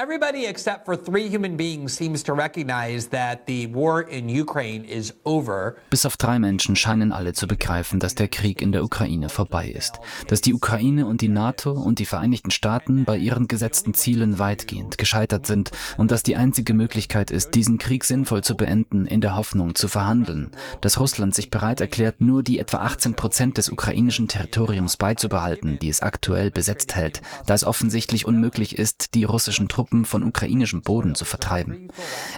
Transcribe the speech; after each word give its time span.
Everybody 0.00 0.46
except 0.46 0.84
for 0.84 0.94
three 0.96 1.28
human 1.28 1.56
beings 1.56 1.92
seems 1.92 2.22
to 2.22 2.32
recognize 2.32 3.08
that 3.08 3.48
the 3.48 3.66
war 3.74 4.02
in 4.02 4.28
Ukraine 4.28 4.84
is 4.84 5.12
over. 5.24 5.74
Bis 5.90 6.06
auf 6.06 6.16
drei 6.16 6.38
Menschen 6.38 6.76
scheinen 6.76 7.10
alle 7.10 7.32
zu 7.32 7.48
begreifen, 7.48 7.98
dass 7.98 8.14
der 8.14 8.28
Krieg 8.28 8.62
in 8.62 8.70
der 8.70 8.84
Ukraine 8.84 9.28
vorbei 9.28 9.68
ist, 9.68 9.98
dass 10.28 10.40
die 10.40 10.54
Ukraine 10.54 11.04
und 11.04 11.20
die 11.20 11.26
NATO 11.26 11.72
und 11.72 11.98
die 11.98 12.04
Vereinigten 12.04 12.52
Staaten 12.52 13.06
bei 13.06 13.16
ihren 13.16 13.48
gesetzten 13.48 13.92
Zielen 13.92 14.38
weitgehend 14.38 14.98
gescheitert 14.98 15.46
sind 15.46 15.72
und 15.96 16.12
dass 16.12 16.22
die 16.22 16.36
einzige 16.36 16.74
Möglichkeit 16.74 17.32
ist, 17.32 17.56
diesen 17.56 17.78
Krieg 17.78 18.04
sinnvoll 18.04 18.44
zu 18.44 18.56
beenden, 18.56 19.04
in 19.04 19.20
der 19.20 19.34
Hoffnung 19.34 19.74
zu 19.74 19.88
verhandeln, 19.88 20.52
dass 20.80 21.00
Russland 21.00 21.34
sich 21.34 21.50
bereit 21.50 21.80
erklärt, 21.80 22.20
nur 22.20 22.44
die 22.44 22.60
etwa 22.60 22.82
18 22.82 23.14
Prozent 23.14 23.58
des 23.58 23.68
ukrainischen 23.68 24.28
Territoriums 24.28 24.96
beizubehalten, 24.96 25.80
die 25.80 25.88
es 25.88 26.02
aktuell 26.02 26.52
besetzt 26.52 26.94
hält, 26.94 27.20
da 27.46 27.54
es 27.54 27.64
offensichtlich 27.64 28.26
unmöglich 28.26 28.78
ist, 28.78 29.16
die 29.16 29.24
russischen 29.24 29.66
Truppen 29.66 29.87
Truppen 29.88 30.04
von 30.04 30.22
ukrainischem 30.22 30.82
Boden 30.82 31.14
zu 31.14 31.24
vertreiben. 31.24 31.88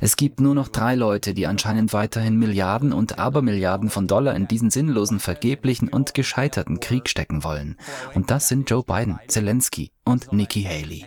Es 0.00 0.14
gibt 0.14 0.40
nur 0.40 0.54
noch 0.54 0.68
drei 0.68 0.94
Leute, 0.94 1.34
die 1.34 1.48
anscheinend 1.48 1.92
weiterhin 1.92 2.38
Milliarden 2.38 2.92
und 2.92 3.18
Abermilliarden 3.18 3.90
von 3.90 4.06
Dollar 4.06 4.36
in 4.36 4.46
diesen 4.46 4.70
sinnlosen, 4.70 5.18
vergeblichen 5.18 5.88
und 5.88 6.14
gescheiterten 6.14 6.78
Krieg 6.78 7.08
stecken 7.08 7.42
wollen. 7.42 7.76
Und 8.14 8.30
das 8.30 8.46
sind 8.46 8.70
Joe 8.70 8.84
Biden, 8.84 9.18
Zelensky 9.26 9.90
und 10.10 10.32
Nikki 10.32 10.64
Haley. 10.64 11.06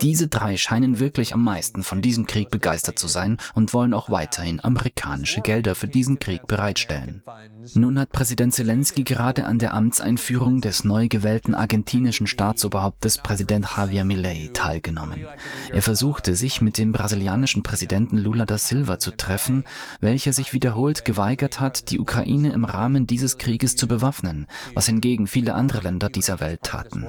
Diese 0.00 0.28
drei 0.28 0.56
scheinen 0.56 0.98
wirklich 0.98 1.34
am 1.34 1.42
meisten 1.44 1.82
von 1.82 2.02
diesem 2.02 2.26
Krieg 2.26 2.50
begeistert 2.50 2.98
zu 2.98 3.08
sein 3.08 3.38
und 3.54 3.72
wollen 3.72 3.94
auch 3.94 4.10
weiterhin 4.10 4.62
amerikanische 4.62 5.40
Gelder 5.40 5.74
für 5.74 5.88
diesen 5.88 6.18
Krieg 6.18 6.46
bereitstellen. 6.46 7.22
Nun 7.74 7.98
hat 7.98 8.12
Präsident 8.12 8.54
Zelensky 8.54 9.04
gerade 9.04 9.44
an 9.46 9.58
der 9.58 9.74
Amtseinführung 9.74 10.60
des 10.60 10.84
neu 10.84 11.08
gewählten 11.08 11.54
argentinischen 11.54 12.26
Staatsoberhauptes 12.26 13.18
Präsident 13.18 13.66
Javier 13.76 14.04
Milei 14.04 14.50
teilgenommen. 14.52 15.26
Er 15.72 15.82
versuchte, 15.82 16.34
sich 16.34 16.60
mit 16.60 16.78
dem 16.78 16.92
brasilianischen 16.92 17.62
Präsidenten 17.62 18.18
Lula 18.18 18.44
da 18.44 18.58
Silva 18.58 18.98
zu 18.98 19.12
treffen, 19.12 19.64
welcher 20.00 20.32
sich 20.32 20.52
wiederholt 20.52 21.04
geweigert 21.04 21.60
hat, 21.60 21.90
die 21.90 22.00
Ukraine 22.00 22.52
im 22.52 22.64
Rahmen 22.64 23.06
dieses 23.06 23.38
Krieges 23.38 23.76
zu 23.76 23.88
bewaffnen, 23.88 24.46
was 24.74 24.86
hingegen 24.86 25.26
viele 25.26 25.54
andere 25.54 25.80
Länder 25.80 26.08
dieser 26.08 26.40
Welt 26.40 26.62
taten. 26.62 27.06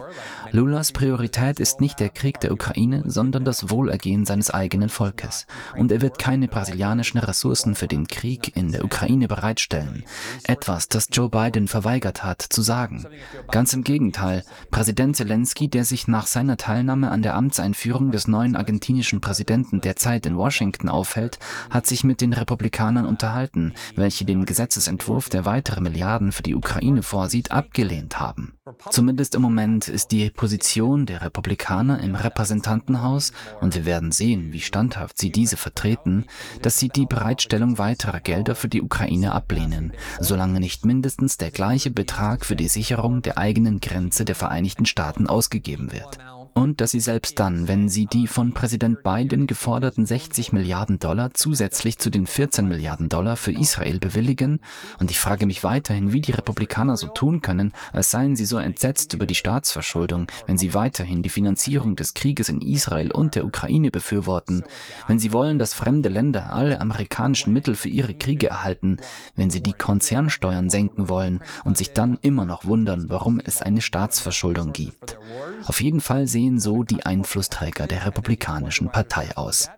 Lulas 0.51 0.91
Priorität 0.91 1.24
ist 1.59 1.81
nicht 1.81 1.99
der 1.99 2.09
Krieg 2.09 2.39
der 2.39 2.51
Ukraine, 2.51 3.03
sondern 3.05 3.45
das 3.45 3.69
Wohlergehen 3.69 4.25
seines 4.25 4.51
eigenen 4.51 4.89
Volkes. 4.89 5.45
Und 5.77 5.91
er 5.91 6.01
wird 6.01 6.19
keine 6.19 6.47
brasilianischen 6.47 7.19
Ressourcen 7.19 7.75
für 7.75 7.87
den 7.87 8.07
Krieg 8.07 8.55
in 8.55 8.71
der 8.71 8.85
Ukraine 8.85 9.27
bereitstellen. 9.27 10.03
Etwas, 10.43 10.87
das 10.87 11.09
Joe 11.11 11.29
Biden 11.29 11.67
verweigert 11.67 12.23
hat, 12.23 12.41
zu 12.41 12.61
sagen. 12.61 13.05
Ganz 13.51 13.73
im 13.73 13.83
Gegenteil, 13.83 14.43
Präsident 14.71 15.15
Zelensky, 15.15 15.67
der 15.67 15.85
sich 15.85 16.07
nach 16.07 16.27
seiner 16.27 16.57
Teilnahme 16.57 17.11
an 17.11 17.21
der 17.21 17.35
Amtseinführung 17.35 18.11
des 18.11 18.27
neuen 18.27 18.55
argentinischen 18.55 19.21
Präsidenten 19.21 19.81
derzeit 19.81 20.25
in 20.25 20.37
Washington 20.37 20.89
aufhält, 20.89 21.39
hat 21.69 21.87
sich 21.87 22.03
mit 22.03 22.21
den 22.21 22.33
Republikanern 22.33 23.05
unterhalten, 23.05 23.73
welche 23.95 24.25
den 24.25 24.45
Gesetzesentwurf, 24.45 25.29
der 25.29 25.45
weitere 25.45 25.81
Milliarden 25.81 26.31
für 26.31 26.43
die 26.43 26.55
Ukraine 26.55 27.03
vorsieht, 27.03 27.51
abgelehnt 27.51 28.19
haben. 28.19 28.54
Zumindest 28.89 29.35
im 29.35 29.43
Moment 29.43 29.87
ist 29.87 30.11
die 30.11 30.31
Position 30.31 31.05
der 31.05 31.21
Republikaner 31.21 32.01
im 32.01 32.15
Repräsentantenhaus, 32.15 33.31
und 33.61 33.75
wir 33.75 33.85
werden 33.85 34.11
sehen, 34.11 34.53
wie 34.53 34.61
standhaft 34.61 35.19
sie 35.19 35.31
diese 35.31 35.55
vertreten, 35.55 36.25
dass 36.63 36.79
sie 36.79 36.89
die 36.89 37.05
Bereitstellung 37.05 37.77
weiterer 37.77 38.19
Gelder 38.19 38.55
für 38.55 38.67
die 38.67 38.81
Ukraine 38.81 39.33
ablehnen, 39.33 39.93
solange 40.19 40.59
nicht 40.59 40.83
mindestens 40.83 41.37
der 41.37 41.51
gleiche 41.51 41.91
Betrag 41.91 42.43
für 42.43 42.55
die 42.55 42.67
Sicherung 42.67 43.21
der 43.21 43.37
eigenen 43.37 43.81
Grenze 43.81 44.25
der 44.25 44.35
Vereinigten 44.35 44.85
Staaten 44.85 45.27
ausgegeben 45.27 45.91
wird 45.91 46.17
und 46.55 46.79
dass 46.79 46.91
sie 46.91 47.01
selbst 47.01 47.37
dann, 47.39 47.67
wenn 47.67 47.89
sie 47.89 48.05
die 48.05 48.27
von 48.27 48.53
Präsident 48.53 49.03
Biden 49.03 49.45
geforderten 49.45 50.05
60 50.05 50.53
Milliarden 50.53 50.99
Dollar 50.99 51.33
zusätzlich 51.33 51.99
zu 51.99 52.09
den 52.09 52.25
14 52.25 52.65
Milliarden 52.65 53.09
Dollar 53.09 53.35
für 53.35 53.51
Israel 53.51 53.99
bewilligen, 53.99 54.61
und 54.99 55.11
ich 55.11 55.19
frage 55.19 55.45
mich 55.45 55.65
weiterhin, 55.65 56.13
wie 56.13 56.21
die 56.21 56.31
Republikaner 56.31 56.95
so 56.95 57.07
tun 57.07 57.41
können, 57.41 57.73
als 57.91 58.09
seien 58.09 58.37
sie 58.37 58.45
so 58.45 58.57
entsetzt 58.57 59.13
über 59.13 59.25
die 59.25 59.35
Staatsverschuldung, 59.35 60.27
wenn 60.47 60.57
sie 60.57 60.73
weiterhin 60.73 61.21
die 61.21 61.29
Finanzierung 61.29 61.97
des 61.97 62.13
Krieges 62.13 62.47
in 62.47 62.61
Israel 62.61 63.11
und 63.11 63.35
der 63.35 63.45
Ukraine 63.45 63.91
befürworten, 63.91 64.63
wenn 65.07 65.19
sie 65.19 65.33
wollen, 65.33 65.59
dass 65.59 65.73
fremde 65.73 66.07
Länder 66.07 66.53
alle 66.53 66.79
amerikanischen 66.79 67.51
Mittel 67.51 67.75
für 67.75 67.89
ihre 67.89 68.13
Kriege 68.13 68.47
erhalten, 68.47 68.97
wenn 69.35 69.49
sie 69.49 69.61
die 69.61 69.73
Konzernsteuern 69.73 70.69
senken 70.69 71.09
wollen 71.09 71.41
und 71.65 71.75
sich 71.75 71.91
dann 71.91 72.17
immer 72.21 72.45
noch 72.45 72.63
wundern, 72.63 73.09
warum 73.09 73.41
es 73.43 73.61
eine 73.61 73.81
Staatsverschuldung 73.81 74.71
gibt. 74.71 75.17
Auf 75.65 75.81
jeden 75.81 75.99
Fall 75.99 76.27
sehen 76.27 76.44
sehen 76.45 76.59
so 76.59 76.83
die 76.83 77.05
Einflussträger 77.05 77.87
der 77.87 78.05
Republikanischen 78.05 78.89
Partei 78.89 79.35
aus. 79.35 79.69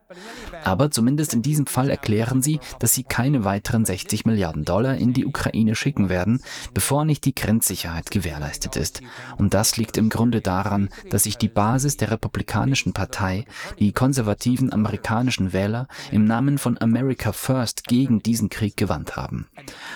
Aber 0.67 0.91
zumindest 0.91 1.33
in 1.33 1.41
diesem 1.41 1.65
Fall 1.65 1.89
erklären 1.89 2.41
sie, 2.41 2.59
dass 2.79 2.93
sie 2.93 3.03
keine 3.03 3.45
weiteren 3.45 3.85
60 3.85 4.25
Milliarden 4.25 4.65
Dollar 4.65 4.95
in 4.95 5.13
die 5.13 5.25
Ukraine 5.25 5.75
schicken 5.75 6.09
werden, 6.09 6.41
bevor 6.73 7.05
nicht 7.05 7.23
die 7.23 7.33
Grenzsicherheit 7.33 8.11
gewährleistet 8.11 8.75
ist. 8.75 9.01
Und 9.37 9.53
das 9.53 9.77
liegt 9.77 9.95
im 9.95 10.09
Grunde 10.09 10.41
daran, 10.41 10.89
dass 11.09 11.23
sich 11.23 11.37
die 11.37 11.47
Basis 11.47 11.95
der 11.95 12.11
Republikanischen 12.11 12.91
Partei, 12.91 13.45
die 13.79 13.93
konservativen 13.93 14.73
amerikanischen 14.73 15.53
Wähler, 15.53 15.87
im 16.11 16.25
Namen 16.25 16.57
von 16.57 16.77
America 16.81 17.31
First 17.31 17.85
gegen 17.85 18.21
diesen 18.21 18.49
Krieg 18.49 18.75
gewandt 18.75 19.15
haben. 19.15 19.47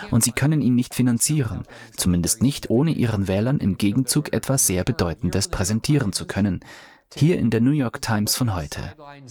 Und 0.10 0.24
sie 0.24 0.32
können 0.32 0.62
ihn 0.62 0.76
nicht 0.76 0.96
finanzieren, 0.96 1.64
zumindest 1.98 2.42
nicht 2.42 2.70
ohne 2.70 2.92
ihren 2.92 3.28
Wählern 3.28 3.58
im 3.58 3.78
Gegenzug 3.78 4.32
etwas 4.32 4.68
sehr 4.68 4.86
Bedeutendes 4.86 5.50
präsentieren 5.50 6.14
zu 6.14 6.26
können, 6.26 6.62
hier 7.16 7.38
in 7.40 7.50
der 7.50 7.62
New 7.62 7.72
York 7.72 8.02
Times 8.02 8.36
von 8.36 8.56
heute. 8.56 8.82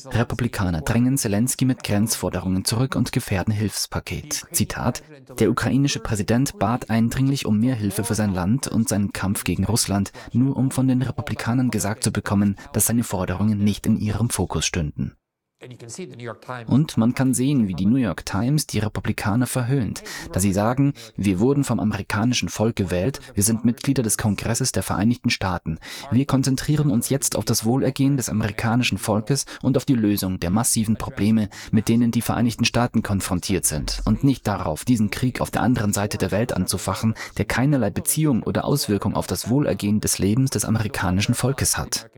Republikaner 0.06 0.80
drängen 0.80 1.18
Zelensky 1.18 1.64
mit 1.64 1.82
Grenzforderungen 1.82 2.64
zurück 2.64 2.96
und 2.96 3.12
gefährden 3.12 3.52
Hilfspaket. 3.52 4.46
Zitat: 4.52 5.02
Der 5.38 5.50
ukrainische 5.50 6.00
Präsident 6.00 6.58
bat 6.58 6.90
eindringlich 6.90 7.46
um 7.46 7.58
mehr 7.58 7.74
Hilfe 7.74 8.04
für 8.04 8.14
sein 8.14 8.34
Land 8.34 8.68
und 8.68 8.88
seinen 8.88 9.12
Kampf 9.12 9.44
gegen 9.44 9.64
Russland, 9.64 10.12
nur 10.32 10.56
um 10.56 10.70
von 10.70 10.88
den 10.88 11.02
Republikanern 11.02 11.70
gesagt 11.70 12.04
zu 12.04 12.12
bekommen, 12.12 12.56
dass 12.72 12.86
seine 12.86 13.04
Forderungen 13.04 13.58
nicht 13.58 13.86
in 13.86 13.98
ihrem 13.98 14.30
Fokus 14.30 14.66
stünden. 14.66 15.16
Und 16.68 16.96
man 16.96 17.14
kann 17.14 17.34
sehen, 17.34 17.68
wie 17.68 17.74
die 17.74 17.84
New 17.84 17.96
York 17.96 18.24
Times 18.24 18.66
die 18.66 18.78
Republikaner 18.78 19.46
verhöhnt, 19.46 20.02
da 20.32 20.40
sie 20.40 20.54
sagen, 20.54 20.94
wir 21.16 21.38
wurden 21.38 21.64
vom 21.64 21.80
amerikanischen 21.80 22.48
Volk 22.48 22.76
gewählt, 22.76 23.20
wir 23.34 23.42
sind 23.42 23.66
Mitglieder 23.66 24.02
des 24.02 24.16
Kongresses 24.16 24.72
der 24.72 24.82
Vereinigten 24.82 25.28
Staaten. 25.28 25.78
Wir 26.10 26.24
konzentrieren 26.24 26.90
uns 26.90 27.10
jetzt 27.10 27.36
auf 27.36 27.44
das 27.44 27.66
Wohlergehen 27.66 28.16
des 28.16 28.30
amerikanischen 28.30 28.96
Volkes 28.96 29.44
und 29.60 29.76
auf 29.76 29.84
die 29.84 29.94
Lösung 29.94 30.40
der 30.40 30.48
massiven 30.48 30.96
Probleme, 30.96 31.50
mit 31.72 31.88
denen 31.88 32.10
die 32.10 32.22
Vereinigten 32.22 32.64
Staaten 32.64 33.02
konfrontiert 33.02 33.66
sind, 33.66 34.00
und 34.06 34.24
nicht 34.24 34.46
darauf, 34.46 34.86
diesen 34.86 35.10
Krieg 35.10 35.42
auf 35.42 35.50
der 35.50 35.62
anderen 35.62 35.92
Seite 35.92 36.16
der 36.16 36.30
Welt 36.30 36.54
anzufachen, 36.54 37.14
der 37.36 37.44
keinerlei 37.44 37.90
Beziehung 37.90 38.42
oder 38.44 38.64
Auswirkung 38.64 39.14
auf 39.14 39.26
das 39.26 39.50
Wohlergehen 39.50 40.00
des 40.00 40.18
Lebens 40.18 40.50
des 40.50 40.64
amerikanischen 40.64 41.34
Volkes 41.34 41.76
hat. 41.76 42.08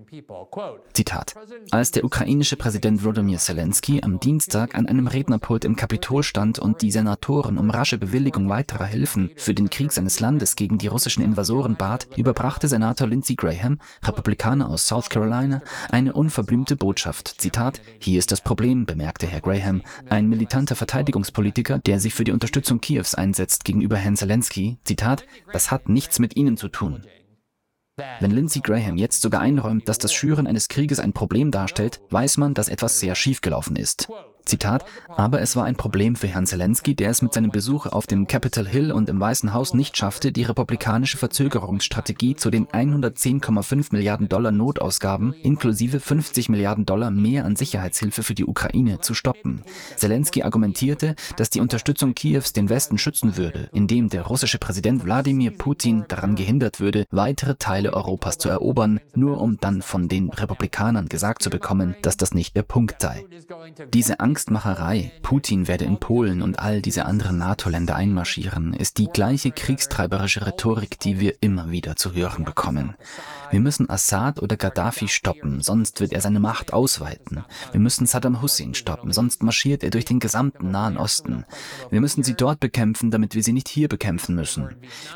Zitat. 0.92 1.34
Als 1.70 1.90
der 1.90 2.04
ukrainische 2.04 2.56
Präsident 2.56 3.02
Volodymyr 3.02 3.31
Volodymyr 3.32 3.38
Zelensky 3.38 4.00
am 4.02 4.20
Dienstag 4.20 4.74
an 4.74 4.86
einem 4.86 5.06
Rednerpult 5.06 5.64
im 5.64 5.74
Kapitol 5.74 6.22
stand 6.22 6.58
und 6.58 6.82
die 6.82 6.90
Senatoren 6.90 7.56
um 7.56 7.70
rasche 7.70 7.96
Bewilligung 7.96 8.48
weiterer 8.48 8.84
Hilfen 8.84 9.30
für 9.36 9.54
den 9.54 9.70
Krieg 9.70 9.92
seines 9.92 10.20
Landes 10.20 10.54
gegen 10.54 10.76
die 10.76 10.88
russischen 10.88 11.24
Invasoren 11.24 11.76
bat, 11.76 12.08
überbrachte 12.16 12.68
Senator 12.68 13.08
Lindsey 13.08 13.36
Graham, 13.36 13.78
Republikaner 14.04 14.68
aus 14.68 14.86
South 14.86 15.08
Carolina, 15.08 15.62
eine 15.90 16.12
unverblümte 16.12 16.76
Botschaft. 16.76 17.40
Zitat, 17.40 17.80
hier 17.98 18.18
ist 18.18 18.32
das 18.32 18.42
Problem, 18.42 18.84
bemerkte 18.84 19.26
Herr 19.26 19.40
Graham, 19.40 19.82
ein 20.10 20.28
militanter 20.28 20.76
Verteidigungspolitiker, 20.76 21.78
der 21.78 22.00
sich 22.00 22.12
für 22.12 22.24
die 22.24 22.32
Unterstützung 22.32 22.80
Kiews 22.80 23.14
einsetzt 23.14 23.64
gegenüber 23.64 23.96
Herrn 23.96 24.16
Zelensky. 24.16 24.78
Zitat, 24.84 25.24
das 25.52 25.70
hat 25.70 25.88
nichts 25.88 26.18
mit 26.18 26.36
Ihnen 26.36 26.56
zu 26.56 26.68
tun. 26.68 27.02
Wenn 28.20 28.30
Lindsey 28.30 28.62
Graham 28.62 28.96
jetzt 28.96 29.20
sogar 29.20 29.40
einräumt, 29.42 29.88
dass 29.88 29.98
das 29.98 30.14
Schüren 30.14 30.46
eines 30.46 30.68
Krieges 30.68 30.98
ein 30.98 31.12
Problem 31.12 31.50
darstellt, 31.50 32.00
weiß 32.10 32.38
man, 32.38 32.54
dass 32.54 32.68
etwas 32.68 33.00
sehr 33.00 33.14
schiefgelaufen 33.14 33.76
ist. 33.76 34.08
Zitat, 34.44 34.84
aber 35.08 35.40
es 35.40 35.56
war 35.56 35.64
ein 35.64 35.76
Problem 35.76 36.16
für 36.16 36.26
Herrn 36.26 36.46
Zelensky, 36.46 36.94
der 36.94 37.10
es 37.10 37.22
mit 37.22 37.32
seinem 37.32 37.50
Besuch 37.50 37.86
auf 37.86 38.06
dem 38.06 38.26
Capitol 38.26 38.66
Hill 38.66 38.92
und 38.92 39.08
im 39.08 39.20
Weißen 39.20 39.52
Haus 39.52 39.74
nicht 39.74 39.96
schaffte, 39.96 40.32
die 40.32 40.42
republikanische 40.42 41.18
Verzögerungsstrategie 41.18 42.36
zu 42.36 42.50
den 42.50 42.66
110,5 42.66 43.88
Milliarden 43.92 44.28
Dollar 44.28 44.52
Notausgaben 44.52 45.32
inklusive 45.32 46.00
50 46.00 46.48
Milliarden 46.48 46.86
Dollar 46.86 47.10
mehr 47.10 47.44
an 47.44 47.56
Sicherheitshilfe 47.56 48.22
für 48.22 48.34
die 48.34 48.44
Ukraine 48.44 49.00
zu 49.00 49.14
stoppen. 49.14 49.62
Zelensky 49.96 50.42
argumentierte, 50.42 51.14
dass 51.36 51.50
die 51.50 51.60
Unterstützung 51.60 52.14
Kiews 52.14 52.52
den 52.52 52.68
Westen 52.68 52.98
schützen 52.98 53.36
würde, 53.36 53.68
indem 53.72 54.08
der 54.08 54.22
russische 54.22 54.58
Präsident 54.58 55.04
Wladimir 55.04 55.50
Putin 55.50 56.04
daran 56.08 56.36
gehindert 56.36 56.80
würde, 56.80 57.04
weitere 57.10 57.54
Teile 57.54 57.92
Europas 57.92 58.38
zu 58.38 58.48
erobern, 58.48 59.00
nur 59.14 59.40
um 59.40 59.58
dann 59.58 59.82
von 59.82 60.08
den 60.08 60.30
Republikanern 60.30 61.08
gesagt 61.08 61.42
zu 61.42 61.50
bekommen, 61.50 61.94
dass 62.02 62.16
das 62.16 62.34
nicht 62.34 62.56
der 62.56 62.62
Punkt 62.62 63.00
sei. 63.00 63.24
Diese 63.92 64.20
Angstmacherei, 64.32 65.12
Putin 65.20 65.68
werde 65.68 65.84
in 65.84 66.00
Polen 66.00 66.40
und 66.40 66.58
all 66.58 66.80
diese 66.80 67.04
anderen 67.04 67.36
NATO-Länder 67.36 67.94
einmarschieren, 67.94 68.72
ist 68.72 68.96
die 68.96 69.08
gleiche 69.08 69.50
kriegstreiberische 69.50 70.46
Rhetorik, 70.46 70.98
die 70.98 71.20
wir 71.20 71.34
immer 71.42 71.70
wieder 71.70 71.96
zu 71.96 72.14
hören 72.14 72.44
bekommen. 72.44 72.94
Wir 73.50 73.60
müssen 73.60 73.90
Assad 73.90 74.40
oder 74.40 74.56
Gaddafi 74.56 75.08
stoppen, 75.08 75.60
sonst 75.60 76.00
wird 76.00 76.14
er 76.14 76.22
seine 76.22 76.40
Macht 76.40 76.72
ausweiten. 76.72 77.44
Wir 77.72 77.80
müssen 77.80 78.06
Saddam 78.06 78.40
Hussein 78.40 78.72
stoppen, 78.72 79.12
sonst 79.12 79.42
marschiert 79.42 79.84
er 79.84 79.90
durch 79.90 80.06
den 80.06 80.18
gesamten 80.18 80.70
Nahen 80.70 80.96
Osten. 80.96 81.44
Wir 81.90 82.00
müssen 82.00 82.22
sie 82.22 82.32
dort 82.32 82.58
bekämpfen, 82.60 83.10
damit 83.10 83.34
wir 83.34 83.42
sie 83.42 83.52
nicht 83.52 83.68
hier 83.68 83.88
bekämpfen 83.88 84.34
müssen. 84.34 84.70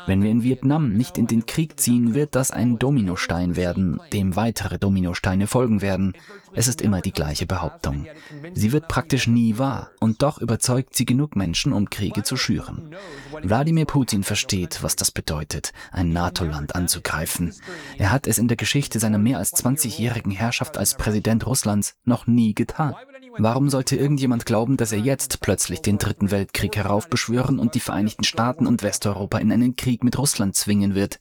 Wenn 0.05 0.21
wir 0.21 0.29
in 0.29 0.43
Vietnam 0.43 0.93
nicht 0.93 1.17
in 1.17 1.25
den 1.25 1.47
Krieg 1.47 1.79
ziehen, 1.79 2.13
wird 2.13 2.35
das 2.35 2.51
ein 2.51 2.77
Dominostein 2.77 3.55
werden, 3.55 3.99
dem 4.13 4.35
weitere 4.35 4.77
Dominosteine 4.77 5.47
folgen 5.47 5.81
werden. 5.81 6.13
Es 6.53 6.67
ist 6.67 6.81
immer 6.81 7.01
die 7.01 7.11
gleiche 7.11 7.47
Behauptung. 7.47 8.05
Sie 8.53 8.71
wird 8.71 8.87
praktisch 8.87 9.06
nie 9.27 9.57
wahr, 9.57 9.91
und 9.99 10.21
doch 10.21 10.39
überzeugt 10.39 10.95
sie 10.95 11.05
genug 11.05 11.35
Menschen, 11.35 11.73
um 11.73 11.89
Kriege 11.89 12.23
zu 12.23 12.37
schüren. 12.37 12.95
Wladimir 13.41 13.85
Putin 13.85 14.23
versteht, 14.23 14.83
was 14.83 14.95
das 14.95 15.11
bedeutet, 15.11 15.71
ein 15.91 16.11
NATO-Land 16.11 16.75
anzugreifen. 16.75 17.53
Er 17.97 18.11
hat 18.11 18.27
es 18.27 18.37
in 18.37 18.47
der 18.47 18.57
Geschichte 18.57 18.99
seiner 18.99 19.17
mehr 19.17 19.37
als 19.37 19.53
20-jährigen 19.55 20.31
Herrschaft 20.31 20.77
als 20.77 20.95
Präsident 20.95 21.45
Russlands 21.45 21.95
noch 22.05 22.27
nie 22.27 22.53
getan. 22.53 22.95
Warum 23.39 23.69
sollte 23.69 23.95
irgendjemand 23.95 24.47
glauben, 24.47 24.77
dass 24.77 24.91
er 24.91 24.99
jetzt 24.99 25.41
plötzlich 25.41 25.81
den 25.81 25.99
Dritten 25.99 26.31
Weltkrieg 26.31 26.75
heraufbeschwören 26.75 27.59
und 27.59 27.75
die 27.75 27.79
Vereinigten 27.79 28.23
Staaten 28.23 28.65
und 28.65 28.81
Westeuropa 28.81 29.37
in 29.37 29.51
einen 29.51 29.75
Krieg 29.75 30.03
mit 30.03 30.17
Russland 30.17 30.55
zwingen 30.55 30.95
wird? 30.95 31.19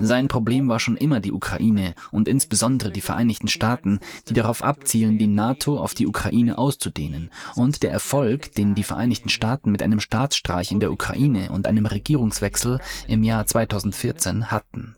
Sein 0.00 0.26
Problem 0.26 0.68
war 0.68 0.80
schon 0.80 0.96
immer 0.96 1.20
die 1.20 1.32
Ukraine 1.32 1.94
und 2.10 2.26
insbesondere 2.26 2.90
die 2.90 3.00
Vereinigten 3.00 3.46
Staaten, 3.46 4.00
die 4.28 4.34
darauf 4.34 4.64
abzielen, 4.64 5.18
die 5.18 5.28
NATO 5.28 5.78
auf 5.78 5.94
die 5.94 6.08
Ukraine 6.08 6.58
auszudehnen. 6.58 7.30
Und 7.54 7.82
der 7.84 7.92
Erfolg, 7.92 8.52
den 8.54 8.74
die 8.74 8.82
Vereinigten 8.82 9.28
Staaten 9.28 9.70
mit 9.70 9.82
einem 9.82 10.00
Staatsstreich 10.00 10.72
in 10.72 10.80
der 10.80 10.92
Ukraine 10.92 11.52
und 11.52 11.68
einem 11.68 11.86
Regierungswechsel 11.86 12.80
im 13.06 13.22
Jahr 13.22 13.46
2014 13.46 14.50
hatten. 14.50 14.91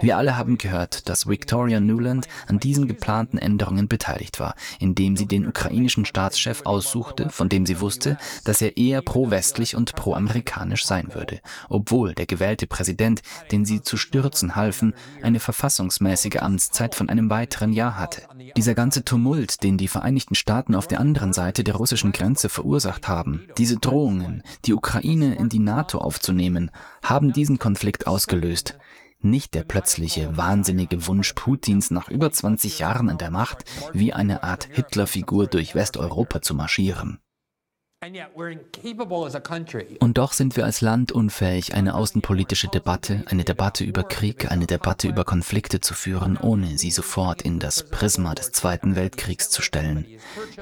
Wir 0.00 0.16
alle 0.16 0.36
haben 0.36 0.58
gehört, 0.58 1.08
dass 1.08 1.26
Victoria 1.26 1.80
Nuland 1.80 2.28
an 2.46 2.58
diesen 2.58 2.88
geplanten 2.88 3.38
Änderungen 3.38 3.88
beteiligt 3.88 4.40
war, 4.40 4.54
indem 4.78 5.16
sie 5.16 5.26
den 5.26 5.46
ukrainischen 5.46 6.04
Staatschef 6.04 6.62
aussuchte, 6.64 7.30
von 7.30 7.48
dem 7.48 7.66
sie 7.66 7.80
wusste, 7.80 8.18
dass 8.44 8.62
er 8.62 8.76
eher 8.76 9.02
pro-westlich 9.02 9.76
und 9.76 9.94
pro-amerikanisch 9.94 10.84
sein 10.84 11.14
würde, 11.14 11.40
obwohl 11.68 12.14
der 12.14 12.26
gewählte 12.26 12.66
Präsident, 12.66 13.22
den 13.50 13.64
sie 13.64 13.82
zu 13.82 13.96
stürzen 13.96 14.56
halfen, 14.56 14.94
eine 15.22 15.40
verfassungsmäßige 15.40 16.36
Amtszeit 16.36 16.94
von 16.94 17.08
einem 17.08 17.30
weiteren 17.30 17.72
Jahr 17.72 17.98
hatte. 17.98 18.22
Dieser 18.56 18.74
ganze 18.74 19.04
Tumult, 19.04 19.62
den 19.62 19.78
die 19.78 19.88
Vereinigten 19.88 20.34
Staaten 20.34 20.74
auf 20.74 20.86
der 20.86 21.00
anderen 21.00 21.32
Seite 21.32 21.64
der 21.64 21.74
russischen 21.74 22.12
Grenze 22.12 22.48
verursacht 22.48 23.08
haben, 23.08 23.48
diese 23.58 23.76
Drohungen, 23.76 24.42
die 24.64 24.74
Ukraine 24.74 25.34
in 25.36 25.48
die 25.48 25.58
NATO 25.58 25.98
aufzunehmen, 25.98 26.70
haben 27.02 27.32
diesen 27.32 27.58
Konflikt 27.58 28.06
ausgelöst 28.06 28.78
nicht 29.24 29.54
der 29.54 29.64
plötzliche, 29.64 30.36
wahnsinnige 30.36 31.06
Wunsch 31.06 31.32
Putins 31.32 31.90
nach 31.90 32.08
über 32.08 32.30
20 32.30 32.78
Jahren 32.78 33.10
an 33.10 33.18
der 33.18 33.30
Macht, 33.30 33.64
wie 33.92 34.12
eine 34.12 34.42
Art 34.42 34.68
Hitlerfigur 34.70 35.46
durch 35.46 35.74
Westeuropa 35.74 36.42
zu 36.42 36.54
marschieren. 36.54 37.18
Und 40.00 40.18
doch 40.18 40.32
sind 40.32 40.56
wir 40.56 40.64
als 40.64 40.80
Land 40.80 41.12
unfähig, 41.12 41.74
eine 41.74 41.94
außenpolitische 41.94 42.68
Debatte, 42.68 43.24
eine 43.28 43.44
Debatte 43.44 43.84
über 43.84 44.02
Krieg, 44.02 44.50
eine 44.50 44.66
Debatte 44.66 45.08
über 45.08 45.24
Konflikte 45.24 45.80
zu 45.80 45.94
führen, 45.94 46.36
ohne 46.36 46.78
sie 46.78 46.90
sofort 46.90 47.42
in 47.42 47.58
das 47.58 47.88
Prisma 47.88 48.34
des 48.34 48.52
Zweiten 48.52 48.96
Weltkriegs 48.96 49.50
zu 49.50 49.62
stellen. 49.62 50.06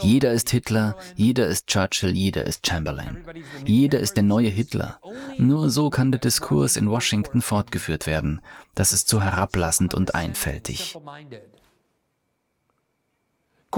Jeder 0.01 0.33
ist 0.33 0.51
Hitler, 0.51 0.97
jeder 1.17 1.47
ist 1.47 1.67
Churchill, 1.67 2.11
jeder 2.11 2.45
ist 2.45 2.67
Chamberlain. 2.67 3.25
Jeder 3.65 4.01
ist 4.01 4.15
der 4.15 4.25
neue 4.25 4.49
Hitler. 4.49 5.01
Nur 5.39 5.71
so 5.71 5.91
kann 5.91 6.13
der 6.13 6.21
Diskurs 6.21 6.77
in 6.77 6.89
Washington 6.91 7.43
fortgeführt 7.43 8.07
werden. 8.07 8.41
Das 8.75 8.93
ist 8.93 9.09
so 9.09 9.21
herablassend 9.21 9.95
und 9.95 10.15
einfältig. 10.15 10.97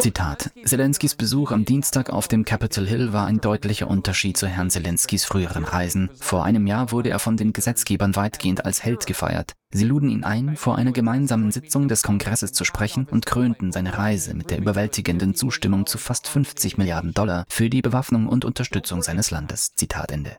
Zitat. 0.01 0.51
Zelenskys 0.65 1.15
Besuch 1.15 1.53
am 1.53 1.65
Dienstag 1.65 2.11
auf 2.11 2.29
dem 2.29 2.45
Capitol 2.45 2.87
Hill 2.87 3.13
war 3.13 3.27
ein 3.27 3.41
deutlicher 3.41 3.89
Unterschied 3.89 4.37
zu 4.37 4.47
Herrn 4.47 4.71
Zelenskys 4.71 5.25
früheren 5.25 5.65
Reisen. 5.65 6.11
Vor 6.21 6.45
einem 6.45 6.67
Jahr 6.67 6.91
wurde 6.91 7.11
er 7.11 7.19
von 7.19 7.37
den 7.37 7.53
Gesetzgebern 7.53 8.17
weitgehend 8.17 8.65
als 8.65 8.83
Held 8.83 9.07
gefeiert. 9.07 9.53
Sie 9.71 9.85
luden 9.85 10.09
ihn 10.09 10.25
ein, 10.25 10.57
vor 10.57 10.77
einer 10.77 10.93
gemeinsamen 10.93 11.51
Sitzung 11.51 11.89
des 11.89 12.03
Kongresses 12.03 12.53
zu 12.53 12.65
sprechen 12.65 13.07
und 13.11 13.27
krönten 13.27 13.73
seine 13.73 13.97
Reise 13.97 14.35
mit 14.35 14.51
der 14.51 14.59
überwältigenden 14.59 15.35
Zustimmung 15.35 15.87
zu 15.87 15.99
fast 15.99 16.29
50 16.29 16.79
Milliarden 16.79 17.13
Dollar 17.13 17.45
für 17.49 17.71
die 17.71 17.83
Bewaffnung 17.83 18.29
und 18.29 18.45
Unterstützung 18.45 19.03
seines 19.03 19.31
Landes. 19.31 19.75
Zitat 19.75 20.13
Ende. 20.13 20.37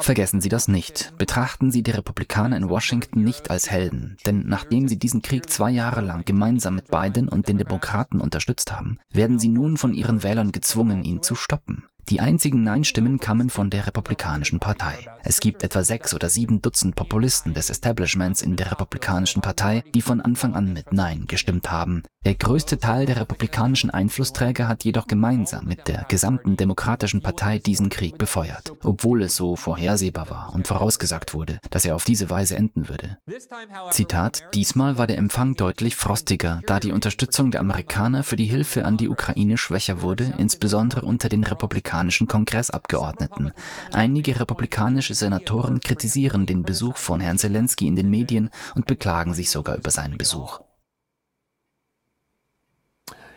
Vergessen 0.00 0.40
Sie 0.40 0.48
das 0.48 0.68
nicht. 0.68 1.12
Betrachten 1.18 1.70
Sie 1.70 1.82
die 1.82 1.90
Republikaner 1.90 2.56
in 2.56 2.68
Washington 2.68 3.22
nicht 3.24 3.50
als 3.50 3.70
Helden, 3.70 4.16
denn 4.26 4.44
nachdem 4.46 4.88
sie 4.88 4.98
diesen 4.98 5.22
Krieg 5.22 5.50
zwei 5.50 5.70
Jahre 5.70 6.00
lang 6.00 6.24
gemeinsam 6.24 6.74
mit 6.74 6.88
Biden 6.88 7.28
und 7.28 7.48
den 7.48 7.58
Demokraten 7.58 8.20
unterstützt 8.20 8.72
haben, 8.72 8.98
werden 9.10 9.38
sie 9.38 9.48
nun 9.48 9.76
von 9.76 9.94
ihren 9.94 10.22
Wählern 10.22 10.52
gezwungen, 10.52 11.04
ihn 11.04 11.22
zu 11.22 11.34
stoppen. 11.34 11.84
Die 12.10 12.20
einzigen 12.20 12.62
Nein-Stimmen 12.62 13.20
kamen 13.20 13.50
von 13.50 13.68
der 13.68 13.86
Republikanischen 13.86 14.60
Partei. 14.60 15.06
Es 15.24 15.40
gibt 15.40 15.62
etwa 15.62 15.84
sechs 15.84 16.14
oder 16.14 16.30
sieben 16.30 16.62
Dutzend 16.62 16.96
Populisten 16.96 17.52
des 17.52 17.68
Establishments 17.68 18.40
in 18.40 18.56
der 18.56 18.70
Republikanischen 18.70 19.42
Partei, 19.42 19.84
die 19.94 20.00
von 20.00 20.22
Anfang 20.22 20.54
an 20.54 20.72
mit 20.72 20.90
Nein 20.90 21.26
gestimmt 21.26 21.70
haben. 21.70 22.04
Der 22.24 22.34
größte 22.34 22.78
Teil 22.78 23.04
der 23.04 23.20
republikanischen 23.20 23.90
Einflussträger 23.90 24.68
hat 24.68 24.84
jedoch 24.84 25.06
gemeinsam 25.06 25.66
mit 25.66 25.86
der 25.86 26.06
gesamten 26.08 26.56
Demokratischen 26.56 27.20
Partei 27.20 27.58
diesen 27.58 27.90
Krieg 27.90 28.16
befeuert, 28.16 28.72
obwohl 28.82 29.22
es 29.22 29.36
so 29.36 29.54
vorhersehbar 29.54 30.30
war 30.30 30.54
und 30.54 30.66
vorausgesagt 30.66 31.34
wurde, 31.34 31.58
dass 31.70 31.84
er 31.84 31.94
auf 31.94 32.04
diese 32.04 32.30
Weise 32.30 32.56
enden 32.56 32.88
würde. 32.88 33.18
Zitat, 33.90 34.44
diesmal 34.54 34.98
war 34.98 35.06
der 35.06 35.18
Empfang 35.18 35.54
deutlich 35.54 35.94
frostiger, 35.94 36.62
da 36.66 36.80
die 36.80 36.92
Unterstützung 36.92 37.50
der 37.50 37.60
Amerikaner 37.60 38.22
für 38.22 38.36
die 38.36 38.46
Hilfe 38.46 38.84
an 38.84 38.96
die 38.96 39.08
Ukraine 39.08 39.58
schwächer 39.58 40.02
wurde, 40.02 40.34
insbesondere 40.38 41.02
unter 41.02 41.28
den 41.28 41.44
Republikanern 41.44 41.97
amerikanischen 41.98 42.28
Kongressabgeordneten. 42.28 43.52
Einige 43.92 44.38
republikanische 44.38 45.14
Senatoren 45.14 45.80
kritisieren 45.80 46.46
den 46.46 46.62
Besuch 46.62 46.96
von 46.96 47.20
Herrn 47.20 47.38
Zelensky 47.38 47.86
in 47.86 47.96
den 47.96 48.08
Medien 48.08 48.50
und 48.74 48.86
beklagen 48.86 49.34
sich 49.34 49.50
sogar 49.50 49.76
über 49.76 49.90
seinen 49.90 50.16
Besuch. 50.16 50.60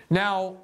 Now, 0.09 0.57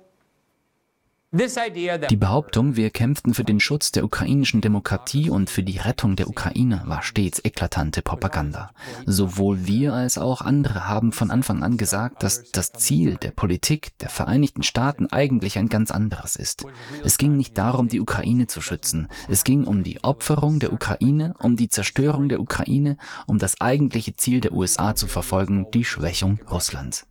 die 1.34 2.16
Behauptung, 2.16 2.78
wir 2.78 2.90
kämpften 2.90 3.34
für 3.34 3.44
den 3.44 3.60
Schutz 3.60 3.92
der 3.92 4.06
ukrainischen 4.06 4.62
Demokratie 4.62 5.30
und 5.30 5.50
für 5.50 5.62
die 5.62 5.78
Rettung 5.78 6.16
der 6.16 6.30
Ukraine, 6.30 6.84
war 6.86 7.04
stets 7.04 7.44
eklatante 7.44 8.02
Propaganda. 8.02 8.72
Sowohl 9.06 9.68
wir 9.68 9.94
als 9.94 10.18
auch 10.18 10.40
andere 10.40 10.88
haben 10.88 11.12
von 11.12 11.30
Anfang 11.30 11.64
an 11.64 11.76
gesagt, 11.76 12.24
dass 12.24 12.50
das 12.52 12.72
Ziel 12.72 13.18
der 13.18 13.32
Politik 13.32 13.98
der 13.98 14.08
Vereinigten 14.08 14.64
Staaten 14.64 15.08
eigentlich 15.08 15.58
ein 15.58 15.68
ganz 15.68 15.92
anderes 15.92 16.38
ist. 16.38 16.66
Es 17.04 17.18
ging 17.18 17.36
nicht 17.36 17.58
darum, 17.58 17.90
die 17.90 18.00
Ukraine 18.00 18.48
zu 18.48 18.62
schützen. 18.62 19.10
Es 19.28 19.44
ging 19.44 19.66
um 19.66 19.84
die 19.84 20.02
Opferung 20.06 20.62
der 20.62 20.72
Ukraine, 20.72 21.34
um 21.40 21.58
die 21.58 21.68
Zerstörung 21.68 22.30
der 22.30 22.40
Ukraine, 22.40 22.96
um 23.26 23.38
das 23.38 23.60
eigentliche 23.60 24.16
Ziel 24.16 24.40
der 24.40 24.54
USA 24.54 24.96
zu 24.96 25.08
verfolgen, 25.08 25.68
die 25.74 25.84
Schwächung 25.84 26.40
Russlands. 26.50 27.06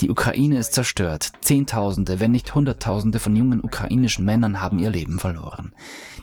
Die 0.00 0.10
Ukraine 0.10 0.58
ist 0.58 0.72
zerstört. 0.72 1.32
Zehntausende, 1.40 2.20
wenn 2.20 2.30
nicht 2.32 2.54
Hunderttausende 2.54 3.18
von 3.18 3.34
jungen 3.36 3.60
ukrainischen 3.60 4.24
Männern 4.24 4.60
haben 4.60 4.78
ihr 4.78 4.90
Leben 4.90 5.18
verloren. 5.18 5.72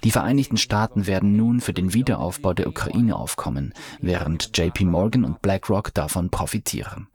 Die 0.04 0.12
Vereinigten 0.12 0.58
Staaten 0.58 1.08
werden 1.08 1.36
nun 1.36 1.60
für 1.60 1.74
den 1.74 1.94
Wiederaufbau 1.94 2.54
der 2.54 2.68
Ukraine 2.68 3.16
aufkommen, 3.16 3.74
während 4.00 4.56
JP 4.56 4.86
Morgan 4.86 5.26
und 5.26 5.42
BlackRock 5.42 5.94
davon 5.94 6.30
profitieren. 6.30 7.08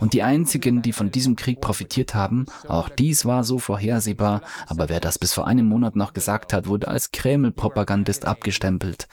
Und 0.00 0.12
die 0.12 0.22
einzigen, 0.22 0.82
die 0.82 0.92
von 0.92 1.10
diesem 1.10 1.36
Krieg 1.36 1.60
profitiert 1.60 2.14
haben, 2.14 2.46
auch 2.68 2.88
dies 2.88 3.24
war 3.24 3.42
so 3.44 3.58
vorhersehbar, 3.58 4.42
aber 4.66 4.88
wer 4.88 5.00
das 5.00 5.18
bis 5.18 5.32
vor 5.32 5.46
einem 5.46 5.66
Monat 5.66 5.96
noch 5.96 6.12
gesagt 6.12 6.52
hat, 6.52 6.66
wurde 6.66 6.88
als 6.88 7.10
Kreml-Propagandist 7.10 8.26
abgestempelt. 8.26 9.08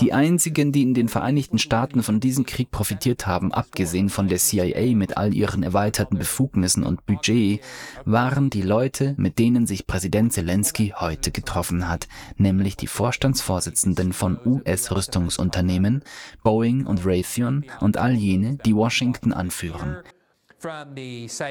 Die 0.00 0.14
einzigen, 0.14 0.72
die 0.72 0.82
in 0.82 0.94
den 0.94 1.08
Vereinigten 1.08 1.58
Staaten 1.58 2.02
von 2.02 2.20
diesem 2.20 2.46
Krieg 2.46 2.70
profitiert 2.70 3.26
haben, 3.26 3.52
abgesehen 3.52 4.08
von 4.08 4.28
der 4.28 4.38
CIA 4.38 4.94
mit 4.94 5.18
all 5.18 5.34
ihren 5.34 5.62
erweiterten 5.62 6.16
Befugnissen 6.16 6.84
und 6.84 7.04
Budget, 7.04 7.60
waren 8.06 8.48
die 8.48 8.62
Leute, 8.62 9.14
mit 9.18 9.38
denen 9.38 9.66
sich 9.66 9.86
Präsident 9.86 10.32
Zelensky 10.32 10.94
heute 10.96 11.32
getroffen 11.32 11.86
hat, 11.86 12.08
nämlich 12.38 12.59
die 12.76 12.86
Vorstandsvorsitzenden 12.86 14.12
von 14.12 14.38
US-Rüstungsunternehmen, 14.44 16.02
Boeing 16.42 16.86
und 16.86 17.04
Raytheon 17.04 17.64
und 17.80 17.96
all 17.96 18.12
jene, 18.12 18.56
die 18.64 18.74
Washington 18.74 19.32
anführen. 19.32 19.98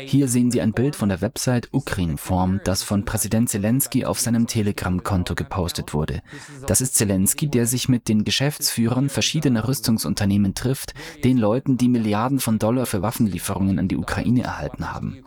Hier 0.06 0.28
sehen 0.28 0.52
Sie 0.52 0.62
ein 0.62 0.74
Bild 0.74 0.96
von 0.96 1.10
der 1.10 1.22
Website 1.22 1.70
Ukrinform, 1.74 2.62
das 2.64 2.84
von 2.84 3.06
Präsident 3.06 3.50
Zelensky 3.50 4.06
auf 4.06 4.20
seinem 4.20 4.46
Telegram-Konto 4.46 5.34
gepostet 5.34 5.96
wurde. 5.96 6.22
Das 6.68 6.80
ist 6.80 6.96
Zelensky, 6.96 7.48
der 7.48 7.66
sich 7.66 7.90
mit 7.90 8.08
den 8.08 8.24
Geschäftsführern 8.24 9.10
verschiedener 9.10 9.68
Rüstungsunternehmen 9.68 10.54
trifft, 10.54 10.94
den 11.24 11.38
Leuten, 11.38 11.78
die 11.78 11.88
Milliarden 11.88 12.40
von 12.40 12.60
Dollar 12.60 12.86
für 12.86 13.02
Waffenlieferungen 13.02 13.80
an 13.80 13.88
die 13.88 13.98
Ukraine 13.98 14.44
erhalten 14.44 14.92
haben. 14.92 15.24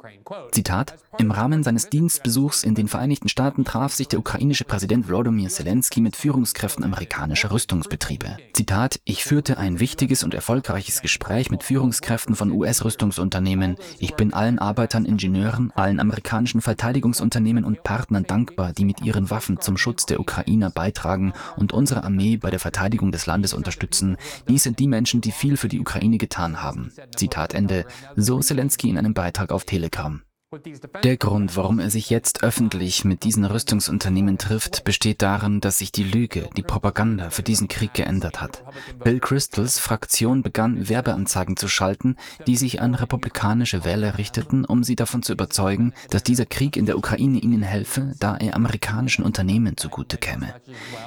Zitat: 0.53 0.97
Im 1.19 1.33
Rahmen 1.33 1.65
seines 1.65 1.91
Dienstbesuchs 1.91 2.63
in 2.63 2.77
den 2.77 2.87
Vereinigten 2.87 3.29
Staaten 3.29 3.65
traf 3.65 3.93
sich 3.93 4.07
der 4.07 4.21
ukrainische 4.21 4.65
Präsident 4.65 5.09
Volodymyr 5.09 5.49
Zelensky 5.49 6.01
mit 6.01 6.15
Führungskräften 6.15 6.85
amerikanischer 6.85 7.51
Rüstungsbetriebe. 7.51 8.37
Zitat: 8.53 9.01
Ich 9.05 9.25
führte 9.25 9.59
ein 9.59 9.81
wichtiges 9.81 10.23
und 10.23 10.35
erfolgreiches 10.35 11.03
Gespräch 11.03 11.51
mit 11.51 11.65
Führungskräften 11.65 12.37
von 12.37 12.53
US-Rüstungsunternehmen 12.53 13.72
ich 13.99 14.15
bin 14.15 14.33
allen 14.33 14.59
Arbeitern, 14.59 15.05
Ingenieuren, 15.05 15.73
allen 15.75 16.01
amerikanischen 16.01 16.61
Verteidigungsunternehmen 16.61 17.65
und 17.65 17.83
Partnern 17.83 18.25
dankbar, 18.25 18.73
die 18.73 18.85
mit 18.85 19.03
ihren 19.03 19.31
Waffen 19.31 19.61
zum 19.61 19.77
Schutz 19.77 20.07
der 20.07 20.21
Ukrainer 20.21 20.71
beitragen 20.71 21.33
und 21.57 21.73
unsere 21.73 22.05
Armee 22.05 22.37
bei 22.37 22.51
der 22.51 22.61
Verteidigung 22.61 23.13
des 23.13 23.27
Landes 23.27 23.55
unterstützen. 23.55 24.17
Dies 24.49 24.63
sind 24.63 24.79
die 24.79 24.89
Menschen, 24.89 25.21
die 25.21 25.33
viel 25.33 25.57
für 25.57 25.69
die 25.69 25.81
Ukraine 25.81 26.19
getan 26.19 26.63
haben. 26.63 26.93
Zitat 27.17 27.55
Ende. 27.55 27.85
So 28.17 28.41
Zelensky 28.41 28.91
in 28.91 28.99
einem 28.99 29.15
Beitrag 29.15 29.53
auf 29.53 29.65
Telegram. 29.65 30.23
Der 31.03 31.17
Grund, 31.17 31.57
warum 31.57 31.79
er 31.79 31.89
sich 31.89 32.11
jetzt 32.11 32.43
öffentlich 32.43 33.07
mit 33.07 33.25
diesen 33.25 33.47
Rüstungsunternehmen 33.47 34.37
trifft, 34.37 34.85
besteht 34.85 35.23
darin, 35.23 35.61
dass 35.63 35.79
sich 35.79 35.93
die 35.93 36.05
Lüge, 36.05 36.51
die 36.59 36.63
Propaganda 36.63 37.31
für 37.31 37.43
diesen 37.43 37.69
Krieg 37.69 37.95
geändert 37.95 38.43
hat. 38.43 38.63
Bill 39.03 39.19
Crystals 39.19 39.79
Fraktion 39.79 40.43
begann 40.43 40.91
Werbeanzeigen 40.91 41.57
zu 41.57 41.69
schalten, 41.69 42.17
die 42.47 42.57
sich 42.57 42.83
an 42.83 42.95
republikanische 42.95 43.87
Wähler 43.87 44.19
richteten, 44.19 44.67
um 44.67 44.85
sie 44.85 44.95
davon 44.95 45.23
zu 45.23 45.33
überzeugen, 45.33 45.95
dass 46.11 46.23
dieser 46.23 46.45
Krieg 46.45 46.77
in 46.77 46.85
der 46.85 46.99
Ukraine 46.99 47.39
ihnen 47.39 47.63
helfe, 47.63 48.13
da 48.21 48.37
er 48.37 48.55
amerikanischen 48.55 49.25
Unternehmen 49.25 49.79
zugute 49.79 50.19
käme. 50.19 50.55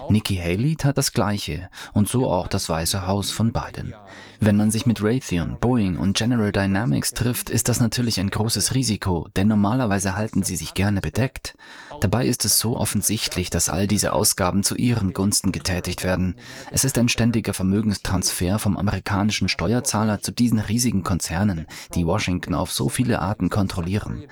Nikki 0.09 0.37
Haley 0.37 0.75
tat 0.75 0.97
das 0.97 1.13
Gleiche 1.13 1.69
und 1.93 2.09
so 2.09 2.31
auch 2.31 2.47
das 2.47 2.67
Weiße 2.67 3.05
Haus 3.05 3.29
von 3.29 3.53
Biden. 3.53 3.93
Wenn 4.39 4.57
man 4.57 4.71
sich 4.71 4.85
mit 4.85 5.03
Raytheon, 5.03 5.57
Boeing 5.59 5.97
und 5.97 6.17
General 6.17 6.51
Dynamics 6.51 7.13
trifft, 7.13 7.49
ist 7.49 7.69
das 7.69 7.79
natürlich 7.79 8.19
ein 8.19 8.29
großes 8.29 8.73
Risiko, 8.73 9.27
denn 9.35 9.47
normalerweise 9.47 10.15
halten 10.15 10.43
sie 10.43 10.55
sich 10.55 10.73
gerne 10.73 11.01
bedeckt. 11.01 11.57
Dabei 12.01 12.25
ist 12.27 12.45
es 12.45 12.59
so 12.59 12.77
offensichtlich, 12.77 13.49
dass 13.49 13.69
all 13.69 13.87
diese 13.87 14.13
Ausgaben 14.13 14.63
zu 14.63 14.75
ihren 14.75 15.13
Gunsten 15.13 15.51
getätigt 15.51 16.03
werden. 16.03 16.35
Es 16.71 16.83
ist 16.83 16.97
ein 16.97 17.09
ständiger 17.09 17.53
Vermögenstransfer 17.53 18.59
vom 18.59 18.77
amerikanischen 18.77 19.49
Steuerzahler 19.49 20.21
zu 20.21 20.31
diesen 20.31 20.59
riesigen 20.59 21.03
Konzernen, 21.03 21.65
die 21.93 22.05
Washington 22.05 22.53
auf 22.53 22.71
so 22.71 22.89
viele 22.89 23.21
Arten 23.21 23.49
kontrollieren. 23.49 24.23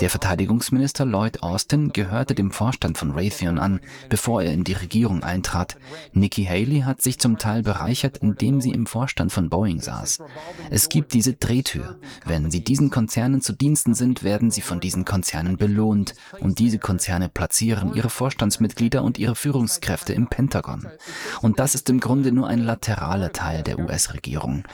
Der 0.00 0.10
Verteidigungsminister 0.10 1.04
Lloyd 1.06 1.42
Austin 1.42 1.92
gehörte 1.92 2.34
dem 2.34 2.50
Vorstand 2.50 2.98
von 2.98 3.12
Raytheon 3.12 3.58
an, 3.58 3.80
bevor 4.08 4.42
er 4.42 4.52
in 4.52 4.64
die 4.64 4.74
Regierung 4.74 5.22
eintrat. 5.22 5.76
Nikki 6.12 6.44
Haley 6.44 6.82
hat 6.82 7.02
sich 7.02 7.18
zum 7.18 7.38
Teil 7.38 7.62
bereichert, 7.62 8.18
indem 8.18 8.60
sie 8.60 8.70
im 8.70 8.86
Vorstand 8.86 9.32
von 9.32 9.48
Boeing 9.48 9.80
saß. 9.80 10.18
Es 10.70 10.88
gibt 10.88 11.14
diese 11.14 11.32
Drehtür. 11.32 11.98
Wenn 12.24 12.50
sie 12.50 12.62
diesen 12.62 12.90
Konzernen 12.90 13.40
zu 13.40 13.52
Diensten 13.52 13.94
sind, 13.94 14.22
werden 14.22 14.50
sie 14.50 14.60
von 14.60 14.78
diesen 14.78 15.04
Konzernen 15.04 15.56
belohnt. 15.56 16.14
Und 16.40 16.58
diese 16.58 16.78
Konzerne 16.78 16.97
platzieren 17.28 17.94
ihre 17.94 18.10
Vorstandsmitglieder 18.10 19.02
und 19.02 19.18
ihre 19.18 19.34
Führungskräfte 19.34 20.12
im 20.12 20.26
Pentagon. 20.28 20.86
Und 21.40 21.58
das 21.58 21.74
ist 21.74 21.88
im 21.90 22.00
Grunde 22.00 22.32
nur 22.32 22.48
ein 22.48 22.60
lateraler 22.60 23.32
Teil 23.32 23.62
der 23.62 23.78
US-Regierung. 23.78 24.64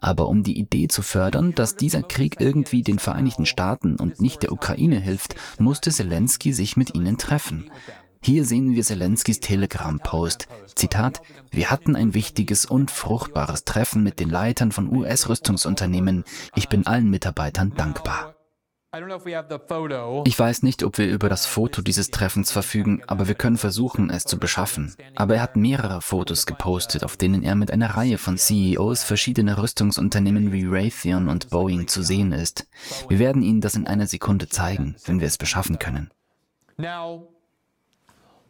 Aber 0.00 0.28
um 0.28 0.42
die 0.42 0.58
Idee 0.58 0.88
zu 0.88 1.02
fördern, 1.02 1.54
dass 1.54 1.76
dieser 1.76 2.02
Krieg 2.02 2.36
irgendwie 2.40 2.82
den 2.82 2.98
Vereinigten 2.98 3.46
Staaten 3.46 3.96
und 3.96 4.20
nicht 4.20 4.42
der 4.42 4.52
Ukraine 4.52 4.98
hilft, 4.98 5.36
musste 5.58 5.90
Zelensky 5.90 6.52
sich 6.52 6.76
mit 6.76 6.94
ihnen 6.94 7.18
treffen. 7.18 7.70
Hier 8.24 8.44
sehen 8.44 8.74
wir 8.74 8.84
Zelenskys 8.84 9.40
Telegram-Post. 9.40 10.46
Zitat, 10.76 11.22
wir 11.50 11.70
hatten 11.70 11.96
ein 11.96 12.14
wichtiges 12.14 12.66
und 12.66 12.90
fruchtbares 12.90 13.64
Treffen 13.64 14.04
mit 14.04 14.20
den 14.20 14.30
Leitern 14.30 14.70
von 14.70 14.92
US-Rüstungsunternehmen. 14.94 16.24
Ich 16.54 16.68
bin 16.68 16.86
allen 16.86 17.10
Mitarbeitern 17.10 17.72
dankbar. 17.76 18.36
Ich 18.94 20.38
weiß 20.38 20.62
nicht, 20.64 20.82
ob 20.82 20.98
wir 20.98 21.06
über 21.10 21.30
das 21.30 21.46
Foto 21.46 21.80
dieses 21.80 22.10
Treffens 22.10 22.52
verfügen, 22.52 23.02
aber 23.06 23.26
wir 23.26 23.34
können 23.34 23.56
versuchen, 23.56 24.10
es 24.10 24.24
zu 24.24 24.38
beschaffen. 24.38 24.94
Aber 25.14 25.36
er 25.36 25.42
hat 25.42 25.56
mehrere 25.56 26.02
Fotos 26.02 26.44
gepostet, 26.44 27.02
auf 27.02 27.16
denen 27.16 27.42
er 27.42 27.54
mit 27.54 27.70
einer 27.70 27.96
Reihe 27.96 28.18
von 28.18 28.36
CEOs 28.36 29.02
verschiedener 29.02 29.56
Rüstungsunternehmen 29.56 30.52
wie 30.52 30.66
Raytheon 30.66 31.30
und 31.30 31.48
Boeing 31.48 31.88
zu 31.88 32.02
sehen 32.02 32.32
ist. 32.32 32.66
Wir 33.08 33.18
werden 33.18 33.40
Ihnen 33.42 33.62
das 33.62 33.76
in 33.76 33.86
einer 33.86 34.06
Sekunde 34.06 34.50
zeigen, 34.50 34.96
wenn 35.06 35.20
wir 35.20 35.26
es 35.26 35.38
beschaffen 35.38 35.78
können. 35.78 36.10
Now, 36.76 37.28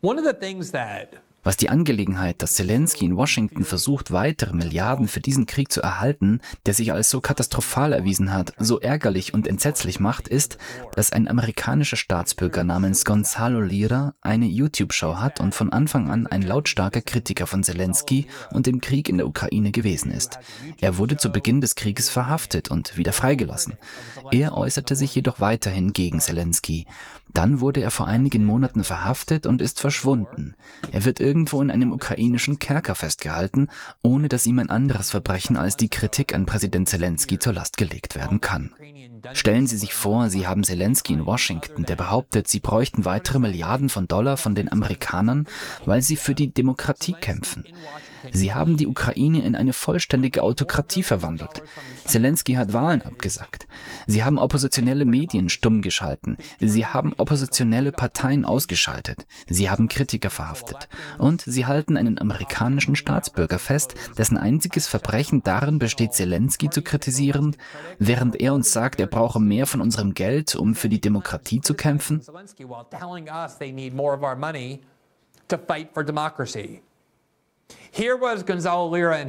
one 0.00 0.18
of 0.20 0.26
the 0.26 0.34
things 0.34 0.72
that 0.72 1.22
was 1.42 1.56
die 1.56 1.70
Angelegenheit, 1.70 2.40
dass 2.42 2.54
Zelensky 2.54 3.04
in 3.04 3.16
Washington 3.16 3.64
versucht, 3.64 4.12
weitere 4.12 4.54
Milliarden 4.54 5.08
für 5.08 5.20
diesen 5.20 5.46
Krieg 5.46 5.72
zu 5.72 5.82
erhalten, 5.82 6.40
der 6.66 6.74
sich 6.74 6.92
als 6.92 7.10
so 7.10 7.20
katastrophal 7.20 7.92
erwiesen 7.92 8.32
hat, 8.32 8.52
so 8.58 8.80
ärgerlich 8.80 9.34
und 9.34 9.46
entsetzlich 9.46 9.98
macht, 9.98 10.28
ist, 10.28 10.58
dass 10.94 11.12
ein 11.12 11.28
amerikanischer 11.28 11.96
Staatsbürger 11.96 12.64
namens 12.64 13.04
Gonzalo 13.04 13.60
Lira 13.60 14.14
eine 14.20 14.46
YouTube-Show 14.46 15.16
hat 15.16 15.40
und 15.40 15.54
von 15.54 15.72
Anfang 15.72 16.10
an 16.10 16.26
ein 16.26 16.42
lautstarker 16.42 17.02
Kritiker 17.02 17.46
von 17.46 17.64
Zelensky 17.64 18.26
und 18.52 18.66
dem 18.66 18.80
Krieg 18.80 19.08
in 19.08 19.18
der 19.18 19.26
Ukraine 19.26 19.72
gewesen 19.72 20.12
ist. 20.12 20.38
Er 20.80 20.98
wurde 20.98 21.16
zu 21.16 21.30
Beginn 21.30 21.60
des 21.60 21.74
Krieges 21.74 22.08
verhaftet 22.08 22.70
und 22.70 22.96
wieder 22.96 23.12
freigelassen. 23.12 23.74
Er 24.30 24.56
äußerte 24.56 24.94
sich 24.94 25.14
jedoch 25.14 25.40
weiterhin 25.40 25.92
gegen 25.92 26.20
Zelensky. 26.20 26.86
Dann 27.32 27.60
wurde 27.60 27.80
er 27.80 27.90
vor 27.90 28.06
einigen 28.06 28.44
Monaten 28.44 28.84
verhaftet 28.84 29.46
und 29.46 29.62
ist 29.62 29.80
verschwunden. 29.80 30.54
Er 30.90 31.04
wird 31.04 31.18
irgendwo 31.32 31.62
in 31.62 31.70
einem 31.70 31.92
ukrainischen 31.92 32.58
Kerker 32.58 32.94
festgehalten, 32.94 33.68
ohne 34.02 34.28
dass 34.28 34.46
ihm 34.46 34.58
ein 34.58 34.68
anderes 34.68 35.10
Verbrechen 35.10 35.56
als 35.56 35.78
die 35.78 35.88
Kritik 35.88 36.34
an 36.34 36.44
Präsident 36.44 36.90
Zelensky 36.90 37.38
zur 37.38 37.54
Last 37.54 37.78
gelegt 37.78 38.16
werden 38.16 38.42
kann. 38.42 38.74
Stellen 39.32 39.66
Sie 39.66 39.78
sich 39.78 39.94
vor, 39.94 40.28
Sie 40.28 40.46
haben 40.46 40.62
Zelensky 40.62 41.14
in 41.14 41.24
Washington, 41.24 41.84
der 41.84 41.96
behauptet, 41.96 42.48
Sie 42.48 42.60
bräuchten 42.60 43.06
weitere 43.06 43.38
Milliarden 43.38 43.88
von 43.88 44.06
Dollar 44.06 44.36
von 44.36 44.54
den 44.54 44.70
Amerikanern, 44.70 45.46
weil 45.86 46.02
sie 46.02 46.16
für 46.16 46.34
die 46.34 46.52
Demokratie 46.52 47.14
kämpfen. 47.14 47.64
Sie 48.30 48.54
haben 48.54 48.76
die 48.76 48.86
Ukraine 48.86 49.42
in 49.42 49.56
eine 49.56 49.72
vollständige 49.72 50.42
Autokratie 50.42 51.02
verwandelt. 51.02 51.62
Zelensky 52.04 52.54
hat 52.54 52.72
Wahlen 52.72 53.02
abgesagt. 53.02 53.66
Sie 54.06 54.22
haben 54.22 54.38
oppositionelle 54.38 55.04
Medien 55.04 55.48
stumm 55.48 55.82
geschalten. 55.82 56.36
Sie 56.60 56.86
haben 56.86 57.12
oppositionelle 57.16 57.92
Parteien 57.92 58.44
ausgeschaltet. 58.44 59.26
Sie 59.48 59.70
haben 59.70 59.88
Kritiker 59.88 60.30
verhaftet. 60.30 60.88
Und 61.18 61.42
sie 61.42 61.66
halten 61.66 61.96
einen 61.96 62.18
amerikanischen 62.18 62.96
Staatsbürger 62.96 63.58
fest, 63.58 63.94
dessen 64.16 64.36
einziges 64.36 64.86
Verbrechen 64.86 65.42
darin 65.42 65.78
besteht, 65.78 66.14
Zelensky 66.14 66.70
zu 66.70 66.82
kritisieren, 66.82 67.56
während 67.98 68.40
er 68.40 68.54
uns 68.54 68.72
sagt, 68.72 69.00
er 69.00 69.06
brauche 69.06 69.40
mehr 69.40 69.66
von 69.66 69.80
unserem 69.80 70.14
Geld, 70.14 70.54
um 70.54 70.74
für 70.74 70.88
die 70.88 71.00
Demokratie 71.00 71.60
zu 71.60 71.74
kämpfen. 71.74 72.20
to 75.52 75.58
fight 75.58 75.92
for 75.92 76.02
democracy. 76.02 76.80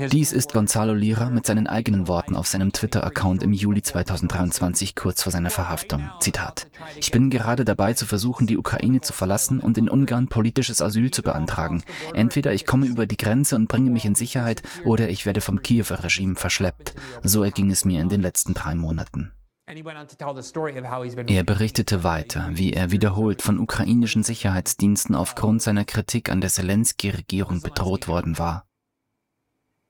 Dies 0.10 0.32
ist 0.32 0.53
Gonzalo 0.53 0.93
Lira 0.93 1.29
mit 1.29 1.46
seinen 1.46 1.67
eigenen 1.67 2.08
Worten 2.08 2.38
auf 2.38 2.48
seinem 2.48 2.72
Twitter-Account 2.72 3.43
im 3.43 3.51
Juli 3.51 3.82
2023 3.82 4.96
kurz 4.96 5.22
vor 5.22 5.34
seiner 5.34 5.50
Verhaftung. 5.50 6.10
Zitat. 6.22 6.67
Ich 6.96 7.12
bin 7.12 7.29
gerade 7.29 7.65
dabei 7.65 7.93
zu 7.93 8.05
versuchen, 8.05 8.48
die 8.48 8.58
Ukraine 8.58 9.01
zu 9.01 9.12
verlassen 9.12 9.60
und 9.60 9.77
in 9.77 9.89
Ungarn 9.89 10.29
politisches 10.29 10.82
Asyl 10.82 11.12
zu 11.12 11.24
beantragen. 11.24 11.84
Entweder 12.13 12.53
ich 12.53 12.65
komme 12.65 12.86
über 12.86 13.05
die 13.05 13.17
Grenze 13.17 13.58
und 13.58 13.67
bringe 13.67 13.89
mich 13.89 14.05
in 14.05 14.15
Sicherheit 14.15 14.63
oder 14.86 15.10
ich 15.10 15.25
werde 15.25 15.41
vom 15.41 15.62
Kiewer 15.62 16.01
Regime 16.01 16.36
verschleppt. 16.36 16.96
So 17.22 17.43
erging 17.43 17.70
es 17.70 17.84
mir 17.84 18.00
in 18.00 18.08
den 18.08 18.22
letzten 18.22 18.53
drei 18.53 18.75
Monaten. 18.75 19.34
Er 19.65 21.43
berichtete 21.43 22.03
weiter, 22.03 22.50
wie 22.51 22.74
er 22.74 22.91
wiederholt 22.91 23.41
von 23.41 23.60
ukrainischen 23.60 24.24
Sicherheitsdiensten 24.24 25.15
aufgrund 25.15 25.62
seiner 25.62 25.86
Kritik 25.86 26.29
an 26.29 26.41
der 26.41 26.50
Zelensky-Regierung 26.50 27.62
bedroht 27.62 28.08
worden 28.10 28.38
war. 28.38 28.67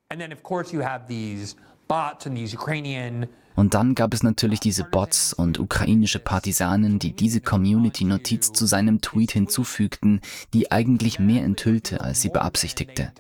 And 0.09 0.21
then 0.21 0.31
of 0.31 0.43
course 0.43 0.71
you 0.75 0.83
have 0.83 1.07
these 1.07 1.55
bots 1.87 2.27
and 2.27 2.37
these 2.37 2.55
Ukrainian 2.55 3.27
und 3.55 3.73
dann 3.73 3.95
gab 3.95 4.13
es 4.13 4.23
natürlich 4.23 4.59
diese 4.59 4.83
Bots 4.83 5.33
und 5.33 5.59
ukrainische 5.59 6.19
Partisanen, 6.19 6.99
die 6.99 7.13
diese 7.13 7.41
Community-Notiz 7.41 8.51
zu 8.51 8.65
seinem 8.65 9.01
Tweet 9.01 9.31
hinzufügten, 9.31 10.21
die 10.53 10.71
eigentlich 10.71 11.19
mehr 11.19 11.43
enthüllte, 11.43 12.01
als 12.01 12.21
sie 12.21 12.29
beabsichtigte. 12.29 13.11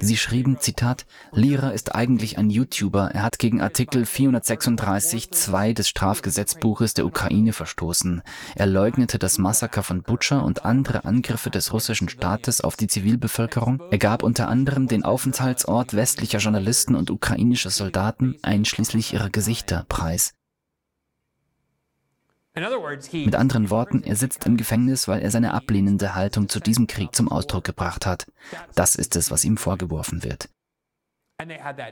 Sie 0.00 0.16
schrieben, 0.16 0.58
Zitat, 0.60 1.06
Lira 1.32 1.70
ist 1.70 1.94
eigentlich 1.94 2.38
ein 2.38 2.50
YouTuber, 2.50 3.10
er 3.12 3.22
hat 3.22 3.38
gegen 3.38 3.60
Artikel 3.60 4.04
436.2 4.04 5.74
des 5.74 5.88
Strafgesetzbuches 5.88 6.94
der 6.94 7.06
Ukraine 7.06 7.52
verstoßen. 7.52 8.22
Er 8.54 8.66
leugnete 8.66 9.18
das 9.18 9.38
Massaker 9.38 9.82
von 9.82 10.02
Butscha 10.02 10.38
und 10.40 10.64
andere 10.64 11.04
Angriffe 11.04 11.50
des 11.50 11.72
russischen 11.72 12.08
Staates 12.08 12.60
auf 12.60 12.76
die 12.76 12.86
Zivilbevölkerung. 12.86 13.82
Er 13.90 13.98
gab 13.98 14.22
unter 14.22 14.48
anderem 14.48 14.88
den 14.88 15.04
Aufenthaltsort 15.04 15.94
westlicher 15.94 16.38
Journalisten 16.38 16.94
und 16.94 17.10
ukrainischer 17.10 17.70
Soldaten, 17.70 18.36
einschließlich 18.42 19.12
ihrer 19.12 19.30
Gesichter, 19.30 19.81
preis 19.82 20.32
Mit 23.24 23.34
anderen 23.34 23.70
Worten, 23.70 24.02
er 24.02 24.16
sitzt 24.16 24.44
im 24.44 24.58
Gefängnis, 24.58 25.08
weil 25.08 25.22
er 25.22 25.30
seine 25.30 25.54
ablehnende 25.54 26.14
Haltung 26.14 26.48
zu 26.48 26.60
diesem 26.60 26.86
Krieg 26.86 27.14
zum 27.14 27.30
Ausdruck 27.30 27.64
gebracht 27.64 28.04
hat. 28.04 28.26
Das 28.74 28.94
ist 28.94 29.16
es, 29.16 29.30
was 29.30 29.44
ihm 29.44 29.56
vorgeworfen 29.56 30.22
wird. 30.22 30.50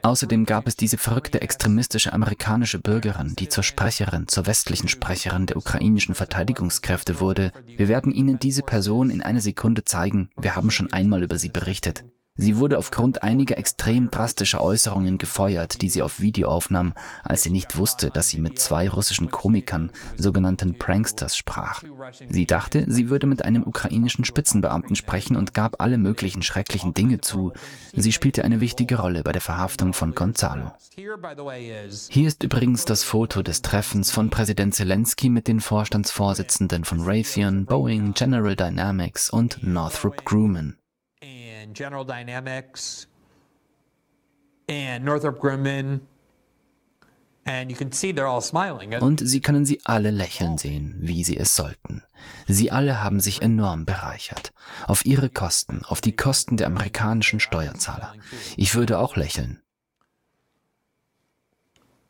Außerdem 0.02 0.44
gab 0.44 0.66
es 0.66 0.76
diese 0.76 0.99
verrückte 0.99 1.40
extremistische 1.40 2.12
amerikanische 2.12 2.78
Bürgerin, 2.78 3.35
die 3.37 3.49
zur 3.49 3.64
Sprecherin, 3.64 4.28
zur 4.28 4.47
westlichen 4.47 4.88
Sprecherin 4.88 5.47
der 5.47 5.56
ukrainischen 5.56 6.14
Verteidigungskräfte 6.14 7.20
wurde. 7.20 7.52
Wir 7.66 7.88
werden 7.88 8.12
Ihnen 8.12 8.38
diese 8.38 8.62
Person 8.62 9.11
in 9.11 9.23
einer 9.23 9.40
Sekunde 9.40 9.85
zeigen. 9.85 10.30
Wir 10.37 10.56
haben 10.56 10.70
schon 10.70 10.92
einmal 10.92 11.23
über 11.23 11.38
sie 11.38 11.49
berichtet. 11.49 12.04
Sie 12.40 12.56
wurde 12.56 12.78
aufgrund 12.78 13.23
einiger 13.23 13.59
extrem 13.59 14.11
drastischer 14.11 14.62
Äußerungen 14.62 15.18
gefeuert, 15.18 15.82
die 15.82 15.90
sie 15.90 16.00
auf 16.00 16.20
Video 16.20 16.49
aufnahm, 16.49 16.94
als 17.23 17.42
sie 17.42 17.50
nicht 17.50 17.76
wusste, 17.76 18.09
dass 18.09 18.30
sie 18.30 18.40
mit 18.40 18.59
zwei 18.59 18.88
russischen 18.88 19.30
Komikern, 19.30 19.90
sogenannten 20.16 20.78
Pranksters, 20.78 21.37
sprach. 21.37 21.82
Sie 22.30 22.47
dachte, 22.47 22.87
sie 22.88 23.11
würde 23.11 23.26
mit 23.26 23.44
einem 23.44 23.62
ukrainischen 23.64 24.25
Spitzenbeamten 24.25 24.97
sprechen 24.97 25.37
und 25.37 25.52
gab 25.52 25.82
alle 25.82 25.99
möglichen 25.99 26.42
schrecklichen 26.42 26.94
Dinge 26.94 27.20
zu. 27.20 27.52
Sie 27.92 28.11
spielte 28.11 28.42
eine 28.42 28.62
wichtige 28.62 28.99
Rolle 28.99 29.23
bei 29.23 29.32
der 29.32 29.42
Verhaftung 29.42 29.92
von 29.92 30.14
Gonzalo. 30.14 30.73
Hier 30.97 32.26
ist 32.26 32.42
übrigens 32.42 32.87
das 32.87 33.04
Foto 33.04 33.42
des 33.42 33.61
Treffens 33.61 34.11
von 34.11 34.30
Präsident 34.30 34.75
Zelensky 34.75 35.28
mit 35.28 35.47
den 35.47 35.61
Vorstandsvorsitzenden 35.61 36.85
von 36.85 37.02
Raytheon, 37.02 37.66
Boeing, 37.66 38.14
General 38.14 38.56
Dynamics 38.56 39.28
und 39.28 39.62
Northrop 39.62 40.25
Grumman 40.25 40.79
and 41.70 41.76
General 41.76 42.04
Dynamics 42.04 43.06
and 44.68 45.04
Northrop 45.04 45.38
Grumman. 45.38 46.00
Und 49.00 49.20
Sie 49.24 49.40
können 49.40 49.64
sie 49.64 49.80
alle 49.84 50.10
lächeln 50.10 50.58
sehen, 50.58 50.94
wie 51.00 51.24
sie 51.24 51.36
es 51.36 51.56
sollten. 51.56 52.02
Sie 52.46 52.70
alle 52.70 53.02
haben 53.02 53.18
sich 53.18 53.42
enorm 53.42 53.86
bereichert. 53.86 54.52
Auf 54.86 55.04
ihre 55.06 55.30
Kosten, 55.30 55.82
auf 55.84 56.00
die 56.00 56.14
Kosten 56.14 56.58
der 56.58 56.66
amerikanischen 56.66 57.40
Steuerzahler. 57.40 58.14
Ich 58.56 58.74
würde 58.74 58.98
auch 58.98 59.16
lächeln. 59.16 59.62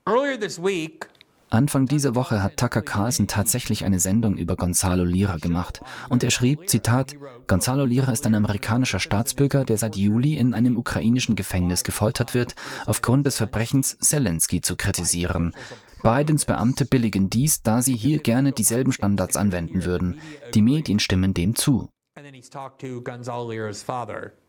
Earlier 0.05 0.39
this 0.39 0.61
week, 0.61 1.09
Anfang 1.53 1.87
dieser 1.87 2.15
Woche 2.15 2.45
hat 2.45 2.57
Tucker 2.57 2.81
Carlson 2.81 3.27
tatsächlich 3.27 3.85
eine 3.85 3.99
Sendung 3.99 4.37
über 4.37 4.55
Gonzalo 4.55 5.03
Lira 5.03 5.37
gemacht 5.37 5.81
und 6.09 6.23
er 6.23 6.31
schrieb, 6.31 6.69
Zitat, 6.71 7.17
Gonzalo 7.49 7.85
Lira 7.85 8.13
ist 8.13 8.25
ein 8.25 8.37
amerikanischer 8.37 9.01
Staatsbürger, 9.01 9.65
der 9.65 9.77
seit 9.77 9.97
Juli 9.97 10.37
in 10.37 10.55
einem 10.55 10.77
ukrainischen 10.77 11.35
Gefängnis 11.35 11.83
gefoltert 11.83 12.35
wird, 12.35 12.55
aufgrund 12.87 13.27
des 13.27 13.37
Verbrechens 13.37 13.99
Zelensky 13.99 14.61
zu 14.61 14.77
kritisieren. 14.77 15.53
Bidens 16.05 16.45
Beamte 16.45 16.87
billigen 16.87 17.31
dies, 17.31 17.63
da 17.63 17.83
sie 17.83 17.97
hier 17.97 18.21
gerne 18.21 18.53
dieselben 18.53 18.93
Standards 18.93 19.37
anwenden 19.37 19.85
würden. 19.85 20.21
Die 20.55 20.63
Medien 20.63 21.01
stimmen 21.01 21.35
dem 21.35 21.57
zu. 21.57 21.91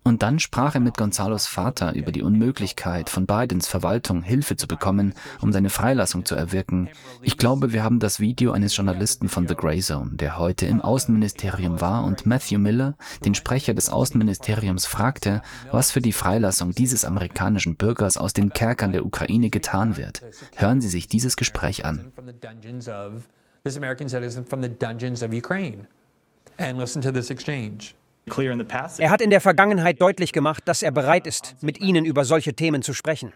Und 0.04 0.24
dann 0.24 0.40
sprach 0.40 0.76
er 0.76 0.82
mit 0.82 0.98
Gonzalos 0.98 1.48
Vater 1.48 1.94
über 1.94 2.12
die 2.12 2.22
Unmöglichkeit, 2.22 3.10
von 3.10 3.26
Bidens 3.26 3.68
Verwaltung 3.68 4.24
Hilfe 4.24 4.56
zu 4.56 4.68
bekommen, 4.68 5.14
um 5.42 5.52
seine 5.52 5.70
Freilassung 5.70 6.26
zu 6.26 6.36
erwirken. 6.36 6.90
Ich 7.22 7.38
glaube, 7.38 7.74
wir 7.74 7.84
haben 7.84 8.00
das 8.00 8.20
Video 8.20 8.52
eines 8.52 8.76
Journalisten 8.76 9.30
von 9.30 9.48
The 9.48 9.56
Grey 9.56 9.80
Zone, 9.80 10.12
der 10.14 10.38
heute 10.38 10.66
im 10.66 10.82
Außenministerium 10.82 11.82
war 11.82 12.04
und 12.04 12.26
Matthew 12.26 12.60
Miller, 12.60 12.96
den 13.26 13.36
Sprecher 13.36 13.74
des 13.74 13.90
Außenministeriums, 13.90 14.86
fragte, 14.86 15.42
was 15.72 15.92
für 15.92 16.02
die 16.02 16.14
Freilassung 16.14 16.72
dieses 16.72 17.06
amerikanischen 17.06 17.76
Bürgers 17.76 18.18
aus 18.18 18.34
den 18.34 18.52
Kerkern 18.52 18.92
der 18.92 19.06
Ukraine 19.06 19.50
getan 19.50 19.98
wird. 19.98 20.22
Hören 20.56 20.82
Sie 20.82 20.90
sich 20.90 21.08
dieses 21.08 21.36
Gespräch 21.36 21.86
an. 21.86 22.12
This 23.64 23.78
American 23.78 24.10
citizen 24.10 24.44
from 24.44 24.64
the 24.64 24.70
dungeons 24.70 25.22
of 25.22 25.32
Ukraine 25.32 25.88
and 26.58 26.78
listen 26.80 27.02
to 27.02 27.12
this 27.12 27.30
exchange. 27.30 27.94
Er 28.98 29.10
hat 29.10 29.22
in 29.22 29.30
der 29.30 29.42
Vergangenheit 29.42 30.00
deutlich 30.00 30.32
gemacht, 30.32 30.64
dass 30.66 30.84
er 30.84 30.92
bereit 30.92 31.26
ist, 31.28 31.56
mit 31.62 31.82
Ihnen 31.82 32.06
über 32.06 32.24
solche 32.24 32.54
Themen 32.54 32.82
zu 32.82 32.94
sprechen. 32.94 33.34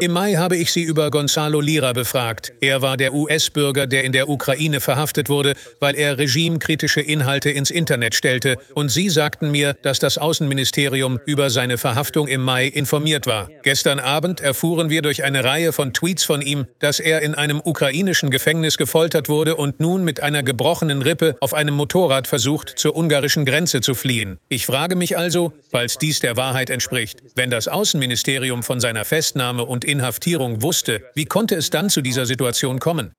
Im 0.00 0.12
Mai 0.12 0.34
habe 0.34 0.56
ich 0.56 0.72
Sie 0.72 0.82
über 0.82 1.10
Gonzalo 1.10 1.60
Lira 1.60 1.92
befragt. 1.92 2.52
Er 2.60 2.82
war 2.82 2.96
der 2.96 3.14
US-Bürger, 3.14 3.86
der 3.86 4.04
in 4.04 4.12
der 4.12 4.28
Ukraine 4.28 4.80
verhaftet 4.80 5.28
wurde, 5.28 5.54
weil 5.78 5.94
er 5.96 6.18
regimekritische 6.18 7.00
Inhalte 7.00 7.50
ins 7.50 7.70
Internet 7.70 8.14
stellte. 8.14 8.56
Und 8.74 8.90
Sie 8.90 9.08
sagten 9.10 9.50
mir, 9.50 9.74
dass 9.82 9.98
das 9.98 10.18
Außenministerium 10.18 11.20
über 11.26 11.50
seine 11.50 11.78
Verhaftung 11.78 12.28
im 12.28 12.42
Mai 12.42 12.66
informiert 12.66 13.26
war. 13.26 13.48
Gestern 13.62 13.98
Abend 13.98 14.40
erfuhren 14.40 14.90
wir 14.90 15.02
durch 15.02 15.24
eine 15.24 15.44
Reihe 15.44 15.72
von 15.72 15.92
Tweets 15.92 16.24
von 16.24 16.42
ihm, 16.42 16.66
dass 16.78 17.00
er 17.00 17.22
in 17.22 17.34
einem 17.34 17.60
ukrainischen 17.62 18.30
Gefängnis 18.30 18.76
gefoltert 18.76 19.28
wurde 19.28 19.56
und 19.56 19.80
nun 19.80 20.04
mit 20.04 20.22
einer 20.22 20.42
gebrochenen 20.42 21.02
Rippe 21.02 21.36
auf 21.40 21.54
einem 21.54 21.74
Motorrad 21.74 22.26
versucht, 22.26 22.78
zur 22.78 22.96
ungarischen 22.96 23.44
Grenze 23.44 23.80
zu 23.80 23.94
fliehen. 23.94 24.38
Ich 24.48 24.66
frage 24.66 24.96
mich 24.96 25.16
also, 25.18 25.52
falls 25.70 25.98
dies 25.98 26.20
der 26.20 26.36
Wahrheit 26.36 26.70
entspricht, 26.70 27.22
wenn 27.34 27.50
das 27.50 27.68
Außenministerium 27.68 28.62
von 28.62 28.80
seiner 28.80 29.04
Festnahme 29.04 29.39
Festnahme 29.40 29.64
und 29.64 29.86
Inhaftierung 29.86 30.60
wusste, 30.60 31.02
wie 31.14 31.24
konnte 31.24 31.54
es 31.54 31.70
dann 31.70 31.88
zu 31.88 32.02
dieser 32.02 32.26
Situation 32.26 32.78
kommen? 32.78 33.14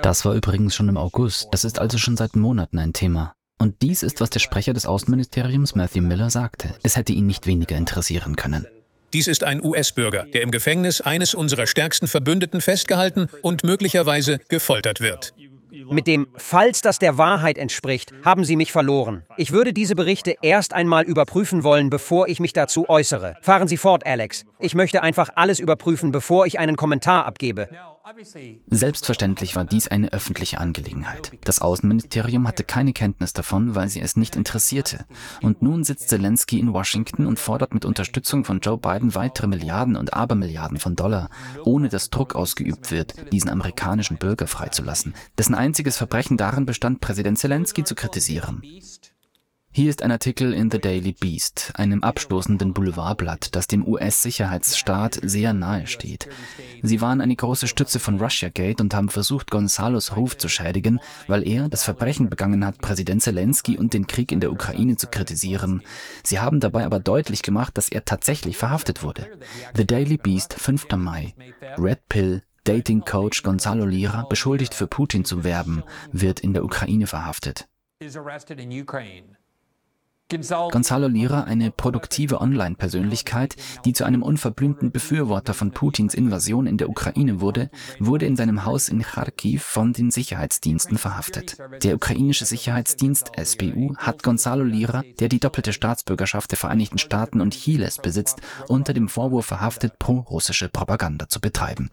Das 0.00 0.24
war 0.24 0.34
übrigens 0.34 0.74
schon 0.74 0.88
im 0.88 0.96
August. 0.96 1.48
Das 1.50 1.64
ist 1.64 1.78
also 1.78 1.98
schon 1.98 2.16
seit 2.16 2.34
Monaten 2.34 2.78
ein 2.78 2.94
Thema. 2.94 3.34
Und 3.58 3.82
dies 3.82 4.02
ist, 4.02 4.22
was 4.22 4.30
der 4.30 4.40
Sprecher 4.40 4.72
des 4.72 4.86
Außenministeriums 4.86 5.74
Matthew 5.74 6.00
Miller 6.00 6.30
sagte. 6.30 6.74
Es 6.82 6.96
hätte 6.96 7.12
ihn 7.12 7.26
nicht 7.26 7.46
weniger 7.46 7.76
interessieren 7.76 8.36
können. 8.36 8.66
Dies 9.12 9.26
ist 9.26 9.44
ein 9.44 9.62
US-Bürger, 9.62 10.24
der 10.32 10.40
im 10.40 10.50
Gefängnis 10.50 11.02
eines 11.02 11.34
unserer 11.34 11.66
stärksten 11.66 12.08
Verbündeten 12.08 12.62
festgehalten 12.62 13.28
und 13.42 13.64
möglicherweise 13.64 14.38
gefoltert 14.48 15.02
wird. 15.02 15.34
Mit 15.70 16.06
dem 16.06 16.28
Falls 16.36 16.80
das 16.82 16.98
der 16.98 17.18
Wahrheit 17.18 17.58
entspricht, 17.58 18.12
haben 18.24 18.44
Sie 18.44 18.56
mich 18.56 18.72
verloren. 18.72 19.24
Ich 19.36 19.52
würde 19.52 19.72
diese 19.72 19.94
Berichte 19.94 20.36
erst 20.42 20.72
einmal 20.72 21.04
überprüfen 21.04 21.62
wollen, 21.64 21.90
bevor 21.90 22.28
ich 22.28 22.40
mich 22.40 22.52
dazu 22.52 22.88
äußere. 22.88 23.36
Fahren 23.42 23.68
Sie 23.68 23.76
fort, 23.76 24.06
Alex. 24.06 24.44
Ich 24.58 24.74
möchte 24.74 25.02
einfach 25.02 25.30
alles 25.34 25.60
überprüfen, 25.60 26.10
bevor 26.10 26.46
ich 26.46 26.58
einen 26.58 26.76
Kommentar 26.76 27.26
abgebe. 27.26 27.68
Selbstverständlich 28.66 29.56
war 29.56 29.64
dies 29.64 29.88
eine 29.88 30.12
öffentliche 30.12 30.58
Angelegenheit. 30.58 31.32
Das 31.44 31.60
Außenministerium 31.60 32.48
hatte 32.48 32.64
keine 32.64 32.92
Kenntnis 32.92 33.32
davon, 33.32 33.74
weil 33.74 33.88
sie 33.88 34.00
es 34.00 34.16
nicht 34.16 34.36
interessierte. 34.36 35.04
Und 35.42 35.62
nun 35.62 35.84
sitzt 35.84 36.08
Zelensky 36.08 36.58
in 36.58 36.72
Washington 36.72 37.26
und 37.26 37.38
fordert 37.38 37.74
mit 37.74 37.84
Unterstützung 37.84 38.44
von 38.44 38.60
Joe 38.60 38.78
Biden 38.78 39.14
weitere 39.14 39.46
Milliarden 39.46 39.96
und 39.96 40.14
Abermilliarden 40.14 40.78
von 40.78 40.96
Dollar, 40.96 41.28
ohne 41.64 41.88
dass 41.88 42.10
Druck 42.10 42.34
ausgeübt 42.34 42.90
wird, 42.90 43.32
diesen 43.32 43.50
amerikanischen 43.50 44.16
Bürger 44.16 44.46
freizulassen, 44.46 45.14
dessen 45.36 45.54
einziges 45.54 45.96
Verbrechen 45.96 46.36
darin 46.36 46.66
bestand, 46.66 47.00
Präsident 47.00 47.38
Zelensky 47.38 47.84
zu 47.84 47.94
kritisieren. 47.94 48.62
Hier 49.78 49.90
ist 49.90 50.02
ein 50.02 50.10
Artikel 50.10 50.54
in 50.54 50.72
The 50.72 50.80
Daily 50.80 51.12
Beast, 51.12 51.70
einem 51.76 52.02
abstoßenden 52.02 52.72
Boulevardblatt, 52.72 53.54
das 53.54 53.68
dem 53.68 53.86
US-Sicherheitsstaat 53.86 55.20
sehr 55.22 55.52
nahe 55.52 55.86
steht. 55.86 56.28
Sie 56.82 57.00
waren 57.00 57.20
eine 57.20 57.36
große 57.36 57.68
Stütze 57.68 58.00
von 58.00 58.18
Russiagate 58.18 58.82
und 58.82 58.92
haben 58.92 59.08
versucht, 59.08 59.52
Gonzalos 59.52 60.16
Ruf 60.16 60.36
zu 60.36 60.48
schädigen, 60.48 60.98
weil 61.28 61.46
er 61.46 61.68
das 61.68 61.84
Verbrechen 61.84 62.28
begangen 62.28 62.66
hat, 62.66 62.78
Präsident 62.78 63.22
Zelensky 63.22 63.78
und 63.78 63.94
den 63.94 64.08
Krieg 64.08 64.32
in 64.32 64.40
der 64.40 64.50
Ukraine 64.50 64.96
zu 64.96 65.06
kritisieren. 65.06 65.84
Sie 66.24 66.40
haben 66.40 66.58
dabei 66.58 66.84
aber 66.84 66.98
deutlich 66.98 67.42
gemacht, 67.42 67.78
dass 67.78 67.88
er 67.88 68.04
tatsächlich 68.04 68.56
verhaftet 68.56 69.04
wurde. 69.04 69.28
The 69.76 69.86
Daily 69.86 70.16
Beast, 70.16 70.54
5. 70.54 70.88
Mai. 70.96 71.36
Red 71.78 72.00
Pill, 72.08 72.42
Dating 72.64 73.04
Coach 73.04 73.44
Gonzalo 73.44 73.86
Lira, 73.86 74.26
beschuldigt 74.28 74.74
für 74.74 74.88
Putin 74.88 75.24
zu 75.24 75.44
werben, 75.44 75.84
wird 76.10 76.40
in 76.40 76.52
der 76.52 76.64
Ukraine 76.64 77.06
verhaftet. 77.06 77.68
Gonzalo 80.28 81.08
Lira, 81.08 81.44
eine 81.44 81.70
produktive 81.70 82.42
Online-Persönlichkeit, 82.42 83.56
die 83.86 83.94
zu 83.94 84.04
einem 84.04 84.22
unverblümten 84.22 84.90
Befürworter 84.90 85.54
von 85.54 85.70
Putins 85.70 86.12
Invasion 86.12 86.66
in 86.66 86.76
der 86.76 86.90
Ukraine 86.90 87.40
wurde, 87.40 87.70
wurde 87.98 88.26
in 88.26 88.36
seinem 88.36 88.66
Haus 88.66 88.90
in 88.90 89.00
Kharkiv 89.00 89.62
von 89.62 89.94
den 89.94 90.10
Sicherheitsdiensten 90.10 90.98
verhaftet. 90.98 91.56
Der 91.82 91.94
ukrainische 91.94 92.44
Sicherheitsdienst 92.44 93.32
SBU 93.42 93.96
hat 93.96 94.22
Gonzalo 94.22 94.64
Lira, 94.64 95.02
der 95.18 95.30
die 95.30 95.40
doppelte 95.40 95.72
Staatsbürgerschaft 95.72 96.50
der 96.50 96.58
Vereinigten 96.58 96.98
Staaten 96.98 97.40
und 97.40 97.54
Chiles 97.54 97.96
besitzt, 97.96 98.42
unter 98.68 98.92
dem 98.92 99.08
Vorwurf 99.08 99.46
verhaftet, 99.46 99.98
pro-russische 99.98 100.68
Propaganda 100.68 101.28
zu 101.28 101.40
betreiben. 101.40 101.90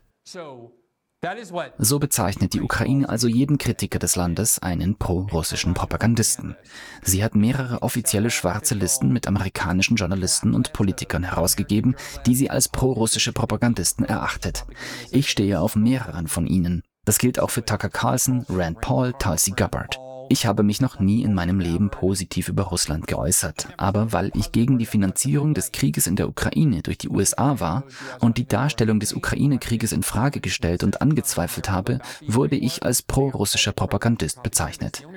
So 1.77 1.99
bezeichnet 1.99 2.53
die 2.53 2.61
Ukraine 2.61 3.09
also 3.09 3.27
jeden 3.27 3.57
Kritiker 3.57 3.99
des 3.99 4.15
Landes, 4.15 4.59
einen 4.59 4.97
pro-russischen 4.97 5.73
Propagandisten. 5.73 6.55
Sie 7.01 7.23
hat 7.23 7.35
mehrere 7.35 7.81
offizielle 7.81 8.29
schwarze 8.29 8.75
Listen 8.75 9.11
mit 9.11 9.27
amerikanischen 9.27 9.95
Journalisten 9.95 10.53
und 10.53 10.73
Politikern 10.73 11.23
herausgegeben, 11.23 11.95
die 12.25 12.35
sie 12.35 12.49
als 12.49 12.69
pro-russische 12.69 13.33
Propagandisten 13.33 14.05
erachtet. 14.05 14.65
Ich 15.11 15.29
stehe 15.29 15.59
auf 15.59 15.75
mehreren 15.75 16.27
von 16.27 16.47
ihnen. 16.47 16.83
Das 17.05 17.17
gilt 17.17 17.39
auch 17.39 17.51
für 17.51 17.65
Tucker 17.65 17.89
Carlson, 17.89 18.45
Rand 18.49 18.81
Paul, 18.81 19.13
Tulsi 19.13 19.51
Gabbard. 19.51 20.04
Ich 20.29 20.45
habe 20.45 20.63
mich 20.63 20.81
noch 20.81 20.99
nie 20.99 21.21
in 21.23 21.33
meinem 21.33 21.59
Leben 21.59 21.89
positiv 21.89 22.49
über 22.49 22.63
Russland 22.63 23.07
geäußert, 23.07 23.67
aber 23.77 24.11
weil 24.11 24.31
ich 24.33 24.51
gegen 24.51 24.77
die 24.77 24.85
Finanzierung 24.85 25.53
des 25.53 25.71
Krieges 25.71 26.07
in 26.07 26.15
der 26.15 26.29
Ukraine 26.29 26.81
durch 26.81 26.97
die 26.97 27.09
USA 27.09 27.59
war 27.59 27.83
und 28.19 28.37
die 28.37 28.47
Darstellung 28.47 28.99
des 28.99 29.13
Ukraine-Krieges 29.13 29.91
in 29.91 30.03
Frage 30.03 30.39
gestellt 30.39 30.83
und 30.83 31.01
angezweifelt 31.01 31.69
habe, 31.69 31.99
wurde 32.27 32.55
ich 32.55 32.83
als 32.83 33.01
pro-russischer 33.01 33.71
Propagandist 33.71 34.43
bezeichnet. 34.43 35.07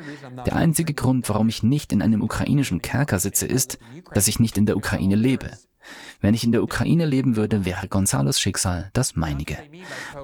Der 0.47 0.57
einzige 0.57 0.94
Grund, 0.94 1.29
warum 1.29 1.49
ich 1.49 1.62
nicht 1.62 1.92
in 1.92 2.03
einem 2.03 2.23
ukrainischen 2.23 2.83
Kerker 2.83 3.18
sitze, 3.18 3.47
ist, 3.47 3.79
dass 4.12 4.29
ich 4.29 4.40
nicht 4.40 4.59
in 4.59 4.66
der 4.66 4.77
Ukraine 4.77 5.16
lebe. 5.16 5.51
Wenn 6.20 6.35
ich 6.35 6.42
in 6.42 6.53
der 6.53 6.62
Ukraine 6.62 7.07
leben 7.07 7.37
würde, 7.37 7.64
wäre 7.64 7.87
Gonzalos 7.87 8.40
Schicksal 8.40 8.90
das 8.92 9.14
meinige. 9.14 9.59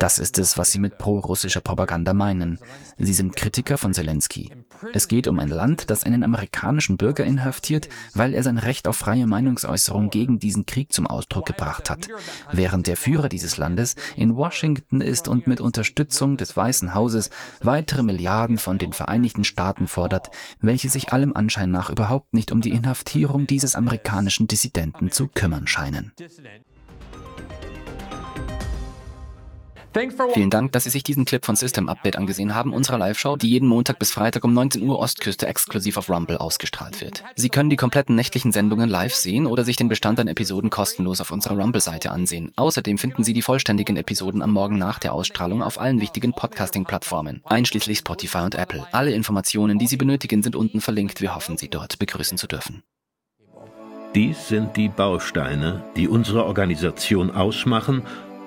Das 0.00 0.18
ist 0.18 0.38
es, 0.38 0.58
was 0.58 0.72
sie 0.72 0.80
mit 0.80 0.98
pro-russischer 0.98 1.60
Propaganda 1.60 2.12
meinen. 2.14 2.58
Sie 2.98 3.14
sind 3.14 3.36
Kritiker 3.36 3.78
von 3.78 3.94
Zelensky. 3.94 4.50
Es 4.92 5.08
geht 5.08 5.28
um 5.28 5.38
ein 5.38 5.48
Land, 5.48 5.90
das 5.90 6.04
einen 6.04 6.24
amerikanischen 6.24 6.96
Bürger 6.96 7.24
inhaftiert, 7.24 7.88
weil 8.12 8.34
er 8.34 8.42
sein 8.42 8.58
Recht 8.58 8.88
auf 8.88 8.96
freie 8.96 9.26
Meinungsäußerung 9.26 10.10
gegen 10.10 10.38
diesen 10.38 10.66
Krieg 10.66 10.92
zum 10.92 11.06
Ausdruck 11.06 11.46
gebracht 11.46 11.90
hat, 11.90 12.08
während 12.52 12.86
der 12.86 12.96
Führer 12.96 13.28
dieses 13.28 13.56
Landes 13.56 13.94
in 14.16 14.36
Washington 14.36 15.00
ist 15.00 15.28
und 15.28 15.46
mit 15.46 15.60
Unterstützung 15.60 16.36
des 16.36 16.56
Weißen 16.56 16.94
Hauses 16.94 17.30
weitere 17.62 18.02
Milliarden 18.02 18.58
von 18.58 18.78
den 18.78 18.92
Vereinigten 18.92 19.44
Staaten 19.44 19.86
fordert, 19.86 20.30
welche 20.60 20.90
sich 20.90 21.12
allem 21.12 21.34
Anschein 21.34 21.70
nach 21.70 21.90
überhaupt 21.90 22.34
nicht 22.34 22.52
um 22.52 22.60
die 22.60 22.70
Inhaftierung 22.70 23.46
dieses 23.46 23.74
amerikanischen 23.74 24.48
Dissidenten 24.48 25.10
zu 25.10 25.28
kümmern 25.54 25.66
scheinen. 25.66 26.12
Vielen 30.32 30.50
Dank, 30.50 30.72
dass 30.72 30.82
Sie 30.82 30.90
sich 30.90 31.04
diesen 31.04 31.24
Clip 31.24 31.44
von 31.44 31.54
System 31.54 31.88
Update 31.88 32.16
angesehen 32.16 32.56
haben, 32.56 32.72
unserer 32.72 32.98
Live-Show, 32.98 33.36
die 33.36 33.48
jeden 33.48 33.68
Montag 33.68 34.00
bis 34.00 34.10
Freitag 34.10 34.42
um 34.42 34.52
19 34.52 34.82
Uhr 34.82 34.98
Ostküste 34.98 35.46
exklusiv 35.46 35.96
auf 35.96 36.10
Rumble 36.10 36.38
ausgestrahlt 36.38 37.00
wird. 37.00 37.22
Sie 37.36 37.48
können 37.48 37.70
die 37.70 37.76
kompletten 37.76 38.16
nächtlichen 38.16 38.50
Sendungen 38.50 38.90
live 38.90 39.14
sehen 39.14 39.46
oder 39.46 39.62
sich 39.62 39.76
den 39.76 39.88
Bestand 39.88 40.18
an 40.18 40.26
Episoden 40.26 40.68
kostenlos 40.68 41.20
auf 41.20 41.30
unserer 41.30 41.56
Rumble-Seite 41.56 42.10
ansehen. 42.10 42.50
Außerdem 42.56 42.98
finden 42.98 43.22
Sie 43.22 43.34
die 43.34 43.42
vollständigen 43.42 43.96
Episoden 43.96 44.42
am 44.42 44.50
Morgen 44.50 44.78
nach 44.78 44.98
der 44.98 45.12
Ausstrahlung 45.12 45.62
auf 45.62 45.80
allen 45.80 46.00
wichtigen 46.00 46.32
Podcasting-Plattformen, 46.32 47.42
einschließlich 47.44 47.98
Spotify 47.98 48.38
und 48.38 48.56
Apple. 48.56 48.84
Alle 48.90 49.12
Informationen, 49.12 49.78
die 49.78 49.86
Sie 49.86 49.96
benötigen, 49.96 50.42
sind 50.42 50.56
unten 50.56 50.80
verlinkt. 50.80 51.20
Wir 51.20 51.36
hoffen, 51.36 51.56
Sie 51.56 51.68
dort 51.68 52.00
begrüßen 52.00 52.36
zu 52.36 52.48
dürfen. 52.48 52.82
Dies 54.14 54.46
sind 54.46 54.76
die 54.76 54.88
Bausteine, 54.88 55.82
die 55.96 56.06
unsere 56.06 56.44
Organisation 56.44 57.32
ausmachen 57.32 58.02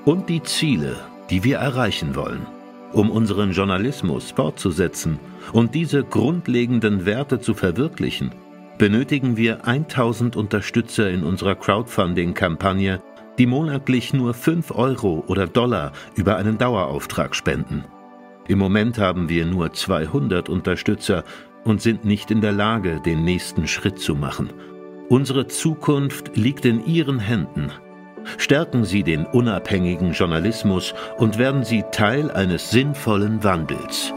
und 0.05 0.29
die 0.29 0.41
Ziele, 0.41 0.95
die 1.29 1.43
wir 1.43 1.57
erreichen 1.57 2.15
wollen. 2.15 2.45
Um 2.93 3.11
unseren 3.11 3.51
Journalismus 3.51 4.31
fortzusetzen 4.31 5.19
und 5.51 5.75
diese 5.75 6.05
grundlegenden 6.05 7.05
Werte 7.05 7.41
zu 7.41 7.53
verwirklichen, 7.53 8.31
benötigen 8.77 9.35
wir 9.35 9.67
1000 9.67 10.37
Unterstützer 10.37 11.09
in 11.09 11.23
unserer 11.23 11.55
Crowdfunding-Kampagne, 11.55 13.01
die 13.37 13.45
monatlich 13.45 14.13
nur 14.13 14.33
5 14.33 14.71
Euro 14.71 15.25
oder 15.27 15.47
Dollar 15.47 15.91
über 16.15 16.37
einen 16.37 16.57
Dauerauftrag 16.57 17.35
spenden. 17.35 17.83
Im 18.47 18.59
Moment 18.59 18.99
haben 18.99 19.27
wir 19.27 19.45
nur 19.45 19.73
200 19.73 20.47
Unterstützer 20.47 21.25
und 21.65 21.81
sind 21.81 22.05
nicht 22.05 22.31
in 22.31 22.39
der 22.39 22.53
Lage, 22.53 23.01
den 23.01 23.25
nächsten 23.25 23.67
Schritt 23.67 23.99
zu 23.99 24.15
machen. 24.15 24.53
Unsere 25.09 25.47
Zukunft 25.47 26.35
liegt 26.35 26.65
in 26.65 26.85
Ihren 26.85 27.19
Händen. 27.19 27.71
Stärken 28.37 28.83
Sie 28.83 29.03
den 29.03 29.25
unabhängigen 29.25 30.11
Journalismus 30.11 30.93
und 31.17 31.37
werden 31.37 31.63
Sie 31.63 31.85
Teil 31.93 32.29
eines 32.29 32.71
sinnvollen 32.71 33.41
Wandels. 33.41 34.13